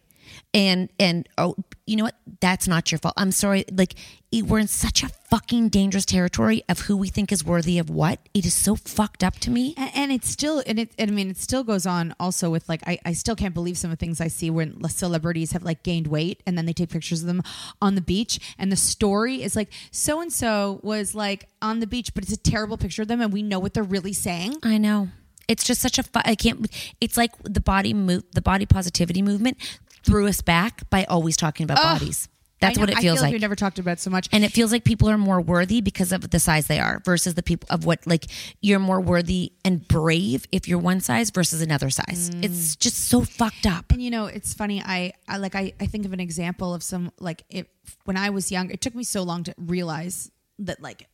and 0.54 0.88
and 0.98 1.28
oh, 1.38 1.56
you 1.86 1.96
know 1.96 2.04
what? 2.04 2.16
That's 2.40 2.66
not 2.66 2.90
your 2.90 2.98
fault. 2.98 3.14
I'm 3.16 3.32
sorry. 3.32 3.64
Like 3.72 3.94
it- 4.32 4.44
we're 4.46 4.58
in 4.58 4.68
such 4.68 5.02
a 5.02 5.08
fucking 5.30 5.68
dangerous 5.70 6.04
territory 6.04 6.62
of 6.68 6.80
who 6.80 6.96
we 6.96 7.08
think 7.08 7.32
is 7.32 7.44
worthy 7.44 7.78
of 7.78 7.88
what. 7.90 8.20
It 8.34 8.44
is 8.46 8.54
so 8.54 8.74
fucked 8.76 9.22
up 9.24 9.34
to 9.40 9.50
me. 9.50 9.74
And, 9.76 9.90
and 9.94 10.12
it's 10.12 10.28
still, 10.28 10.62
and 10.66 10.78
it, 10.78 10.90
and 10.98 11.10
I 11.10 11.14
mean, 11.14 11.30
it 11.30 11.36
still 11.36 11.64
goes 11.64 11.86
on 11.86 12.14
also 12.20 12.50
with 12.50 12.68
like, 12.68 12.82
I, 12.86 12.98
I 13.04 13.12
still 13.12 13.34
can't 13.36 13.54
believe 13.54 13.76
some 13.78 13.90
of 13.90 13.98
the 13.98 14.04
things 14.04 14.20
I 14.20 14.28
see 14.28 14.50
when 14.50 14.82
celebrities 14.88 15.52
have 15.52 15.62
like 15.62 15.82
gained 15.82 16.06
weight 16.08 16.42
and 16.46 16.56
then 16.56 16.66
they 16.66 16.72
take 16.72 16.90
pictures 16.90 17.22
of 17.22 17.26
them 17.26 17.42
on 17.80 17.94
the 17.94 18.00
beach. 18.00 18.38
And 18.58 18.70
the 18.70 18.76
story 18.76 19.42
is 19.42 19.56
like, 19.56 19.72
so 19.90 20.20
and 20.20 20.32
so 20.32 20.80
was 20.82 21.14
like 21.14 21.48
on 21.62 21.80
the 21.80 21.86
beach, 21.86 22.12
but 22.14 22.24
it's 22.24 22.32
a 22.32 22.36
terrible 22.36 22.76
picture 22.76 23.02
of 23.02 23.08
them 23.08 23.20
and 23.20 23.32
we 23.32 23.42
know 23.42 23.58
what 23.58 23.74
they're 23.74 23.82
really 23.82 24.12
saying. 24.12 24.56
I 24.62 24.78
know. 24.78 25.08
It's 25.48 25.62
just 25.62 25.80
such 25.80 25.98
a 25.98 26.02
fu- 26.02 26.20
I 26.24 26.34
can't 26.34 26.68
it's 27.00 27.16
like 27.16 27.30
the 27.44 27.60
body 27.60 27.94
move 27.94 28.24
the 28.32 28.42
body 28.42 28.66
positivity 28.66 29.22
movement 29.22 29.58
threw 30.06 30.26
us 30.26 30.40
back 30.40 30.88
by 30.88 31.04
always 31.04 31.36
talking 31.36 31.64
about 31.64 31.78
Ugh. 31.78 31.98
bodies. 32.00 32.28
That's 32.58 32.78
I 32.78 32.80
what 32.80 32.88
know- 32.88 32.92
it 32.92 32.98
I 32.98 33.00
feels 33.02 33.16
feel 33.18 33.22
like. 33.24 33.32
We've 33.32 33.40
never 33.42 33.54
talked 33.54 33.78
about 33.78 34.00
so 34.00 34.08
much. 34.08 34.30
and 34.32 34.42
it 34.42 34.50
feels 34.50 34.72
like 34.72 34.82
people 34.82 35.10
are 35.10 35.18
more 35.18 35.42
worthy 35.42 35.82
because 35.82 36.10
of 36.10 36.30
the 36.30 36.40
size 36.40 36.68
they 36.68 36.78
are 36.78 37.02
versus 37.04 37.34
the 37.34 37.42
people 37.42 37.66
of 37.70 37.84
what 37.84 38.06
like 38.06 38.24
you're 38.62 38.78
more 38.78 38.98
worthy 38.98 39.52
and 39.62 39.86
brave 39.86 40.46
if 40.52 40.66
you're 40.66 40.78
one 40.78 41.00
size 41.00 41.28
versus 41.30 41.60
another 41.60 41.90
size. 41.90 42.30
Mm. 42.30 42.44
It's 42.46 42.74
just 42.76 43.08
so 43.08 43.20
fucked 43.22 43.66
up. 43.66 43.92
And 43.92 44.00
you 44.02 44.10
know, 44.10 44.24
it's 44.24 44.54
funny. 44.54 44.80
I, 44.82 45.12
I 45.28 45.36
like 45.36 45.54
I, 45.54 45.74
I 45.80 45.86
think 45.86 46.06
of 46.06 46.14
an 46.14 46.20
example 46.20 46.72
of 46.72 46.82
some 46.82 47.12
like 47.20 47.42
it 47.50 47.68
when 48.04 48.16
I 48.16 48.30
was 48.30 48.50
young. 48.50 48.70
It 48.70 48.80
took 48.80 48.94
me 48.94 49.04
so 49.04 49.22
long 49.22 49.44
to 49.44 49.54
realize 49.58 50.30
that 50.60 50.80
like 50.80 51.08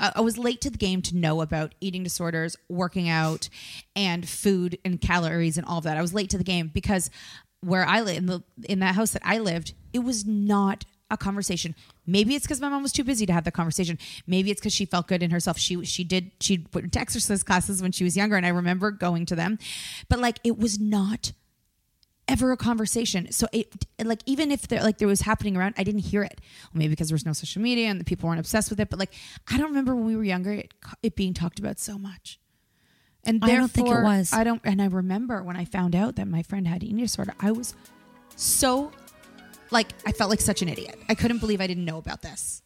I, 0.00 0.12
I 0.16 0.20
was 0.22 0.38
late 0.38 0.62
to 0.62 0.70
the 0.70 0.78
game 0.78 1.02
to 1.02 1.16
know 1.18 1.42
about 1.42 1.74
eating 1.82 2.02
disorders, 2.02 2.56
working 2.70 3.10
out, 3.10 3.50
and 3.94 4.26
food 4.26 4.78
and 4.86 4.98
calories 4.98 5.58
and 5.58 5.66
all 5.66 5.76
of 5.78 5.84
that. 5.84 5.98
I 5.98 6.00
was 6.00 6.14
late 6.14 6.30
to 6.30 6.38
the 6.38 6.44
game 6.44 6.70
because 6.72 7.10
where 7.60 7.84
I 7.84 8.00
live 8.00 8.16
in 8.16 8.26
the 8.26 8.42
in 8.64 8.80
that 8.80 8.94
house 8.94 9.12
that 9.12 9.22
I 9.24 9.38
lived, 9.38 9.74
it 9.92 10.00
was 10.00 10.26
not 10.26 10.84
a 11.10 11.16
conversation. 11.16 11.74
Maybe 12.06 12.34
it's 12.34 12.44
because 12.44 12.60
my 12.60 12.68
mom 12.68 12.82
was 12.82 12.92
too 12.92 13.04
busy 13.04 13.26
to 13.26 13.32
have 13.32 13.44
the 13.44 13.50
conversation. 13.50 13.98
Maybe 14.26 14.50
it's 14.50 14.60
because 14.60 14.74
she 14.74 14.84
felt 14.84 15.08
good 15.08 15.22
in 15.22 15.30
herself. 15.30 15.58
She 15.58 15.84
she 15.84 16.04
did 16.04 16.32
she 16.40 16.66
went 16.72 16.92
to 16.92 17.00
exercise 17.00 17.42
classes 17.42 17.82
when 17.82 17.92
she 17.92 18.04
was 18.04 18.16
younger, 18.16 18.36
and 18.36 18.46
I 18.46 18.50
remember 18.50 18.90
going 18.90 19.26
to 19.26 19.36
them. 19.36 19.58
But 20.08 20.18
like 20.18 20.38
it 20.44 20.58
was 20.58 20.78
not 20.78 21.32
ever 22.28 22.52
a 22.52 22.56
conversation. 22.56 23.32
So 23.32 23.46
it 23.52 23.86
like 24.02 24.20
even 24.26 24.52
if 24.52 24.68
there 24.68 24.82
like 24.82 24.98
there 24.98 25.08
was 25.08 25.22
happening 25.22 25.56
around, 25.56 25.74
I 25.78 25.84
didn't 25.84 26.02
hear 26.02 26.22
it. 26.22 26.40
Well, 26.72 26.78
maybe 26.78 26.90
because 26.90 27.08
there 27.08 27.14
was 27.14 27.26
no 27.26 27.32
social 27.32 27.62
media 27.62 27.88
and 27.88 27.98
the 27.98 28.04
people 28.04 28.28
weren't 28.28 28.40
obsessed 28.40 28.70
with 28.70 28.78
it. 28.78 28.90
But 28.90 28.98
like 28.98 29.14
I 29.50 29.56
don't 29.56 29.68
remember 29.68 29.94
when 29.94 30.06
we 30.06 30.16
were 30.16 30.24
younger 30.24 30.52
it, 30.52 30.74
it 31.02 31.16
being 31.16 31.34
talked 31.34 31.58
about 31.58 31.78
so 31.78 31.98
much. 31.98 32.38
And 33.28 33.44
I 33.44 33.54
don't 33.54 33.70
think 33.70 33.88
it 33.88 34.02
was. 34.02 34.32
I 34.32 34.42
don't. 34.42 34.60
And 34.64 34.80
I 34.80 34.86
remember 34.86 35.42
when 35.42 35.56
I 35.56 35.64
found 35.64 35.94
out 35.94 36.16
that 36.16 36.26
my 36.26 36.42
friend 36.42 36.66
had 36.66 36.82
eating 36.82 36.96
disorder, 36.96 37.34
I 37.38 37.52
was 37.52 37.74
so 38.36 38.90
like 39.70 39.88
I 40.06 40.12
felt 40.12 40.30
like 40.30 40.40
such 40.40 40.62
an 40.62 40.68
idiot. 40.68 40.98
I 41.08 41.14
couldn't 41.14 41.38
believe 41.38 41.60
I 41.60 41.66
didn't 41.66 41.84
know 41.84 41.98
about 41.98 42.22
this. 42.22 42.62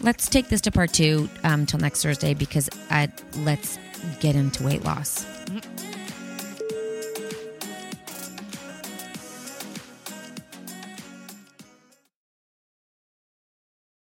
Let's 0.00 0.28
take 0.28 0.48
this 0.48 0.60
to 0.62 0.70
part 0.70 0.92
two 0.92 1.28
um, 1.42 1.66
till 1.66 1.80
next 1.80 2.02
Thursday 2.02 2.34
because 2.34 2.68
I 2.90 3.10
let's 3.38 3.78
get 4.20 4.36
into 4.36 4.62
weight 4.62 4.84
loss. 4.84 5.26